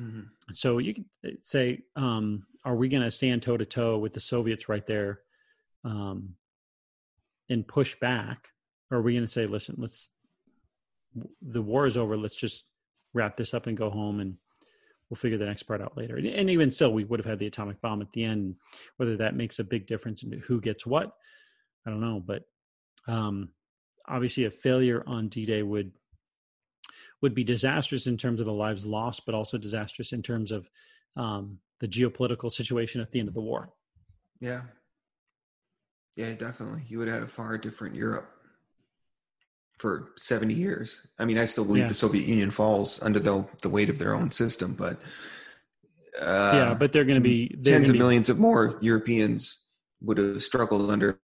Mm-hmm. 0.00 0.54
So 0.54 0.78
you 0.78 0.94
could 0.94 1.04
uh, 1.26 1.30
say, 1.40 1.80
um, 1.96 2.46
are 2.64 2.76
we 2.76 2.88
going 2.88 3.02
to 3.02 3.10
stand 3.10 3.42
toe 3.42 3.56
to 3.56 3.66
toe 3.66 3.98
with 3.98 4.14
the 4.14 4.20
Soviets 4.20 4.68
right 4.68 4.86
there 4.86 5.20
um, 5.84 6.34
and 7.48 7.66
push 7.66 7.94
back? 7.96 8.48
Or 8.90 8.98
are 8.98 9.02
we 9.02 9.12
going 9.12 9.24
to 9.24 9.30
say, 9.30 9.46
listen, 9.46 9.76
let's 9.78 10.10
the 11.42 11.62
war 11.62 11.86
is 11.86 11.96
over. 11.96 12.16
Let's 12.16 12.36
just 12.36 12.64
wrap 13.14 13.34
this 13.34 13.54
up 13.54 13.66
and 13.66 13.76
go 13.76 13.90
home, 13.90 14.20
and 14.20 14.36
we'll 15.08 15.16
figure 15.16 15.38
the 15.38 15.46
next 15.46 15.64
part 15.64 15.80
out 15.80 15.96
later. 15.96 16.16
And 16.16 16.50
even 16.50 16.70
still, 16.70 16.92
we 16.92 17.04
would 17.04 17.20
have 17.20 17.26
had 17.26 17.38
the 17.38 17.46
atomic 17.46 17.80
bomb 17.80 18.00
at 18.00 18.12
the 18.12 18.24
end. 18.24 18.56
Whether 18.96 19.16
that 19.18 19.36
makes 19.36 19.58
a 19.58 19.64
big 19.64 19.86
difference 19.86 20.22
in 20.22 20.32
who 20.46 20.60
gets 20.60 20.86
what, 20.86 21.12
I 21.86 21.90
don't 21.90 22.00
know. 22.00 22.22
But 22.24 22.44
um, 23.06 23.50
obviously, 24.06 24.44
a 24.44 24.50
failure 24.50 25.02
on 25.06 25.28
D-Day 25.28 25.62
would 25.62 25.92
would 27.20 27.34
be 27.34 27.44
disastrous 27.44 28.06
in 28.06 28.16
terms 28.16 28.40
of 28.40 28.46
the 28.46 28.52
lives 28.52 28.86
lost, 28.86 29.26
but 29.26 29.34
also 29.34 29.58
disastrous 29.58 30.12
in 30.12 30.22
terms 30.22 30.52
of 30.52 30.68
um, 31.16 31.58
the 31.80 31.88
geopolitical 31.88 32.50
situation 32.50 33.00
at 33.00 33.10
the 33.10 33.18
end 33.18 33.28
of 33.28 33.34
the 33.34 33.40
war. 33.40 33.70
Yeah. 34.40 34.62
Yeah, 36.16 36.34
definitely. 36.34 36.82
You 36.88 36.98
would 36.98 37.08
have 37.08 37.20
had 37.20 37.28
a 37.28 37.32
far 37.32 37.56
different 37.58 37.94
Europe 37.94 38.30
for 39.78 40.12
70 40.16 40.52
years. 40.54 41.06
I 41.18 41.24
mean, 41.24 41.38
I 41.38 41.46
still 41.46 41.64
believe 41.64 41.84
yeah. 41.84 41.88
the 41.88 41.94
Soviet 41.94 42.26
Union 42.26 42.50
falls 42.50 43.02
under 43.02 43.18
the, 43.18 43.46
the 43.62 43.70
weight 43.70 43.88
of 43.88 43.98
their 43.98 44.14
own 44.14 44.30
system, 44.30 44.74
but 44.74 45.00
uh, 46.20 46.50
yeah, 46.54 46.74
but 46.74 46.92
they're 46.92 47.04
going 47.04 47.22
to 47.22 47.26
be 47.26 47.48
tens 47.62 47.88
of 47.88 47.94
be, 47.94 47.98
millions 47.98 48.28
of 48.28 48.38
more 48.38 48.78
Europeans 48.80 49.64
would 50.02 50.18
have 50.18 50.42
struggled 50.42 50.90
under 50.90 51.18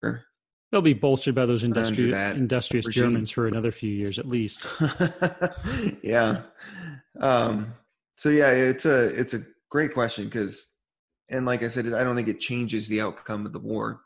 They'll 0.73 0.81
be 0.81 0.95
bolstered 0.95 1.35
by 1.35 1.45
those 1.45 1.65
industrious, 1.65 2.35
industrious 2.35 2.87
Germans 2.87 3.31
for 3.31 3.47
another 3.47 3.71
few 3.71 3.93
years 3.93 4.19
at 4.19 4.27
least. 4.27 4.67
yeah. 6.03 6.41
Um, 7.21 7.75
so 8.17 8.31
yeah, 8.31 8.51
it's 8.51 8.87
a 8.87 9.05
it's 9.05 9.35
a 9.35 9.43
great 9.69 9.93
question 9.93 10.25
because, 10.25 10.71
and 11.29 11.45
like 11.45 11.63
I 11.63 11.69
said, 11.69 11.93
I 11.93 12.03
don't 12.03 12.17
think 12.17 12.29
it 12.29 12.41
changes 12.41 12.89
the 12.89 13.03
outcome 13.03 13.45
of 13.45 13.53
the 13.53 13.59
war, 13.59 14.01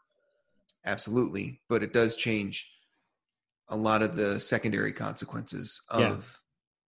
absolutely, 0.84 1.60
but 1.68 1.84
it 1.84 1.92
does 1.92 2.16
change 2.16 2.68
a 3.68 3.76
lot 3.76 4.02
of 4.02 4.16
the 4.16 4.40
secondary 4.40 4.92
consequences 4.92 5.80
of 5.88 6.00
yeah. 6.00 6.16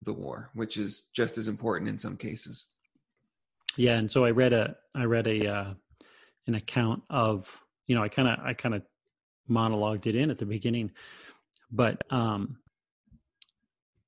the 0.03 0.13
war, 0.13 0.51
which 0.55 0.77
is 0.77 1.09
just 1.15 1.39
as 1.39 1.47
important 1.47 1.89
in 1.89 1.99
some 1.99 2.17
cases. 2.17 2.67
Yeah, 3.77 3.95
and 3.95 4.11
so 4.11 4.25
I 4.25 4.33
read 4.33 4.53
a 4.53 4.75
I 4.97 5.05
read 5.05 5.29
a 5.29 5.47
uh, 5.47 5.75
an 6.49 6.57
account 6.57 7.05
of 7.11 7.49
you 7.87 7.95
know 7.95 8.03
I 8.03 8.09
kind 8.09 8.27
of 8.27 8.41
I 8.45 8.55
kind 8.55 8.75
of 8.75 8.83
monologued 9.49 10.07
it 10.07 10.15
in 10.15 10.31
at 10.31 10.39
the 10.39 10.47
beginning. 10.47 10.91
But 11.71 12.03
um, 12.11 12.59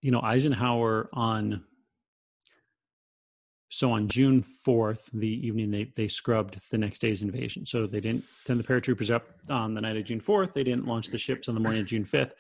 you 0.01 0.11
know, 0.11 0.21
Eisenhower 0.23 1.09
on 1.13 1.65
so 3.69 3.93
on 3.93 4.09
June 4.09 4.43
fourth, 4.43 5.09
the 5.13 5.47
evening 5.47 5.71
they 5.71 5.93
they 5.97 6.09
scrubbed 6.09 6.61
the 6.71 6.79
next 6.79 7.01
day's 7.01 7.23
invasion. 7.23 7.67
So 7.67 7.87
they 7.87 8.01
didn't 8.01 8.25
send 8.47 8.59
the 8.59 8.65
paratroopers 8.65 9.11
up 9.11 9.27
on 9.49 9.75
the 9.75 9.81
night 9.81 9.97
of 9.97 10.05
June 10.05 10.21
fourth. 10.21 10.55
They 10.55 10.65
didn't 10.65 10.87
launch 10.87 11.09
the 11.09 11.19
ships 11.19 11.49
on 11.49 11.55
the 11.55 11.61
morning 11.61 11.83
of 11.83 11.87
June 11.87 12.05
fifth. 12.05 12.35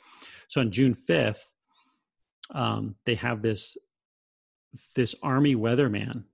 So 0.48 0.60
on 0.60 0.70
June 0.70 0.94
fifth, 0.94 1.52
um, 2.52 2.96
they 3.06 3.14
have 3.16 3.42
this 3.42 3.76
this 4.94 5.14
army 5.22 5.56
weatherman 5.56 6.24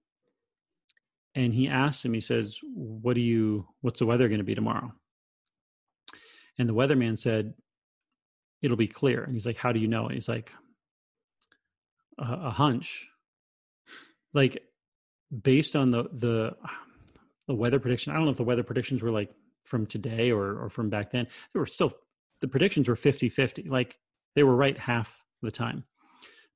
and 1.35 1.55
he 1.55 1.69
asks 1.69 2.05
him 2.05 2.13
he 2.13 2.21
says 2.21 2.59
what 2.75 3.15
do 3.15 3.21
you 3.21 3.67
what's 3.81 4.01
the 4.01 4.07
weather 4.07 4.29
going 4.29 4.39
to 4.39 4.45
be 4.45 4.55
tomorrow 4.55 4.93
and 6.59 6.69
the 6.69 6.75
weatherman 6.75 7.19
said, 7.19 7.55
it'll 8.63 8.77
be 8.77 8.89
clear. 8.89 9.23
And 9.23 9.35
he's 9.35 9.47
like, 9.47 9.59
how 9.59 9.73
do 9.73 9.81
you 9.81 9.89
know? 9.89 10.07
And 10.07 10.15
he's 10.15 10.29
like, 10.29 10.53
a, 12.19 12.33
a 12.47 12.51
hunch. 12.51 13.07
Like 14.33 14.63
based 15.43 15.77
on 15.77 15.91
the, 15.91 16.05
the, 16.13 16.57
the 17.47 17.55
weather 17.55 17.79
prediction. 17.79 18.13
I 18.13 18.17
don't 18.17 18.25
know 18.25 18.31
if 18.31 18.37
the 18.37 18.45
weather 18.45 18.63
predictions 18.63 19.03
were 19.03 19.11
like 19.11 19.31
from 19.65 19.87
today 19.87 20.31
or, 20.31 20.63
or 20.65 20.71
from 20.71 20.91
back 20.91 21.11
then. 21.11 21.27
They 21.53 21.61
were 21.61 21.67
still, 21.67 21.93
the 22.41 22.49
predictions 22.49 22.89
were 22.89 22.97
50 22.97 23.29
50. 23.29 23.65
Like 23.69 23.99
they 24.35 24.43
were 24.43 24.57
right 24.57 24.79
half 24.79 25.23
the 25.43 25.51
time. 25.51 25.85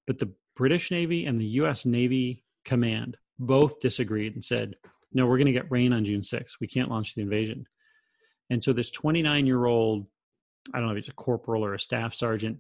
But 0.06 0.18
the 0.18 0.32
British 0.56 0.90
Navy 0.90 1.26
and 1.26 1.38
the 1.38 1.44
US 1.44 1.84
Navy 1.84 2.44
Command 2.64 3.16
both 3.38 3.80
disagreed 3.80 4.34
and 4.34 4.44
said, 4.44 4.74
no, 5.12 5.26
we're 5.26 5.38
going 5.38 5.46
to 5.46 5.52
get 5.52 5.70
rain 5.70 5.92
on 5.92 6.04
June 6.04 6.20
6th. 6.20 6.60
We 6.60 6.68
can't 6.68 6.90
launch 6.90 7.14
the 7.14 7.22
invasion. 7.22 7.66
And 8.50 8.62
so 8.62 8.72
this 8.72 8.90
29 8.90 9.46
year 9.46 9.64
old, 9.64 10.06
I 10.74 10.78
don't 10.78 10.88
know 10.88 10.92
if 10.92 10.98
it's 10.98 11.08
a 11.08 11.12
corporal 11.12 11.64
or 11.64 11.74
a 11.74 11.80
staff 11.80 12.14
sergeant, 12.14 12.58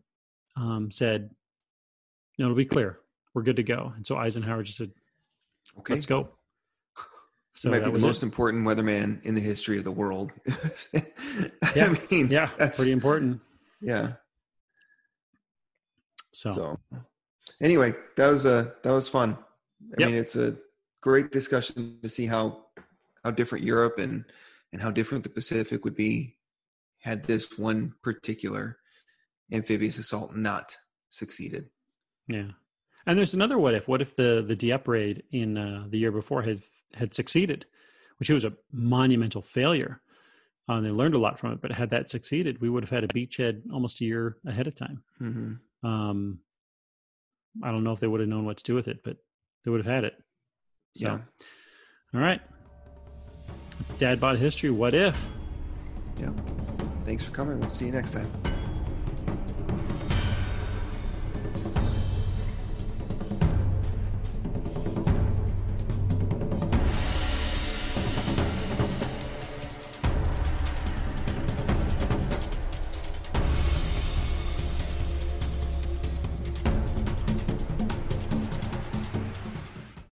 um, 0.56 0.90
said, 0.90 1.30
"No, 2.38 2.46
it'll 2.46 2.56
be 2.56 2.64
clear. 2.64 3.00
We're 3.34 3.42
good 3.42 3.56
to 3.56 3.62
go." 3.62 3.92
And 3.96 4.06
so 4.06 4.16
Eisenhower 4.16 4.62
just 4.62 4.78
said, 4.78 4.92
"Okay, 5.78 5.94
let's 5.94 6.06
go." 6.06 6.30
So 7.52 7.68
he 7.68 7.78
might 7.78 7.84
be 7.84 7.90
the 7.90 8.06
most 8.06 8.22
it. 8.22 8.26
important 8.26 8.66
weatherman 8.66 9.22
in 9.26 9.34
the 9.34 9.40
history 9.40 9.76
of 9.76 9.84
the 9.84 9.90
world. 9.90 10.32
yeah, 11.74 11.92
I 11.92 12.00
mean, 12.10 12.30
yeah, 12.30 12.48
that's 12.56 12.78
pretty 12.78 12.92
important. 12.92 13.40
Yeah. 13.82 14.12
So. 16.32 16.52
so, 16.52 16.78
anyway, 17.60 17.92
that 18.16 18.28
was 18.28 18.46
a 18.46 18.54
uh, 18.54 18.70
that 18.82 18.92
was 18.92 19.08
fun. 19.08 19.36
I 19.92 19.96
yep. 19.98 20.08
mean, 20.08 20.18
it's 20.18 20.36
a 20.36 20.56
great 21.02 21.32
discussion 21.32 21.98
to 22.02 22.08
see 22.08 22.24
how 22.24 22.64
how 23.24 23.30
different 23.30 23.64
Europe 23.64 23.98
and 23.98 24.24
and 24.72 24.80
how 24.80 24.90
different 24.90 25.24
the 25.24 25.30
Pacific 25.30 25.84
would 25.84 25.96
be 25.96 26.36
had 27.00 27.24
this 27.24 27.58
one 27.58 27.94
particular 28.02 28.78
amphibious 29.52 29.98
assault 29.98 30.34
not 30.34 30.76
succeeded. 31.08 31.66
Yeah. 32.28 32.50
And 33.06 33.18
there's 33.18 33.34
another 33.34 33.58
what 33.58 33.74
if. 33.74 33.88
What 33.88 34.02
if 34.02 34.14
the 34.14 34.44
the 34.46 34.54
Dieppe 34.54 34.90
raid 34.90 35.22
in 35.32 35.56
uh, 35.56 35.86
the 35.88 35.98
year 35.98 36.12
before 36.12 36.42
had 36.42 36.62
had 36.94 37.14
succeeded, 37.14 37.66
which 38.18 38.30
was 38.30 38.44
a 38.44 38.52
monumental 38.72 39.42
failure. 39.42 40.00
Uh, 40.68 40.74
and 40.74 40.86
they 40.86 40.90
learned 40.90 41.14
a 41.14 41.18
lot 41.18 41.38
from 41.38 41.52
it. 41.52 41.60
But 41.60 41.72
had 41.72 41.90
that 41.90 42.10
succeeded, 42.10 42.60
we 42.60 42.68
would 42.70 42.84
have 42.84 42.90
had 42.90 43.04
a 43.04 43.08
beachhead 43.08 43.62
almost 43.72 44.00
a 44.00 44.04
year 44.04 44.36
ahead 44.46 44.66
of 44.66 44.74
time. 44.74 45.02
Mm-hmm. 45.20 45.86
Um, 45.86 46.38
I 47.64 47.72
don't 47.72 47.82
know 47.82 47.92
if 47.92 48.00
they 48.00 48.06
would 48.06 48.20
have 48.20 48.28
known 48.28 48.44
what 48.44 48.58
to 48.58 48.64
do 48.64 48.74
with 48.74 48.86
it, 48.86 49.02
but 49.02 49.16
they 49.64 49.70
would 49.70 49.84
have 49.84 49.92
had 49.92 50.04
it. 50.04 50.14
So, 50.96 51.06
yeah. 51.06 51.18
All 52.14 52.20
right. 52.20 52.40
It's 53.80 53.94
Dad 53.94 54.20
Bod 54.20 54.38
History. 54.38 54.70
What 54.70 54.94
if? 54.94 55.18
Yeah. 56.18 56.30
Thanks 57.04 57.24
for 57.24 57.30
coming. 57.32 57.58
We'll 57.58 57.70
see 57.70 57.86
you 57.86 57.92
next 57.92 58.12
time. 58.12 58.49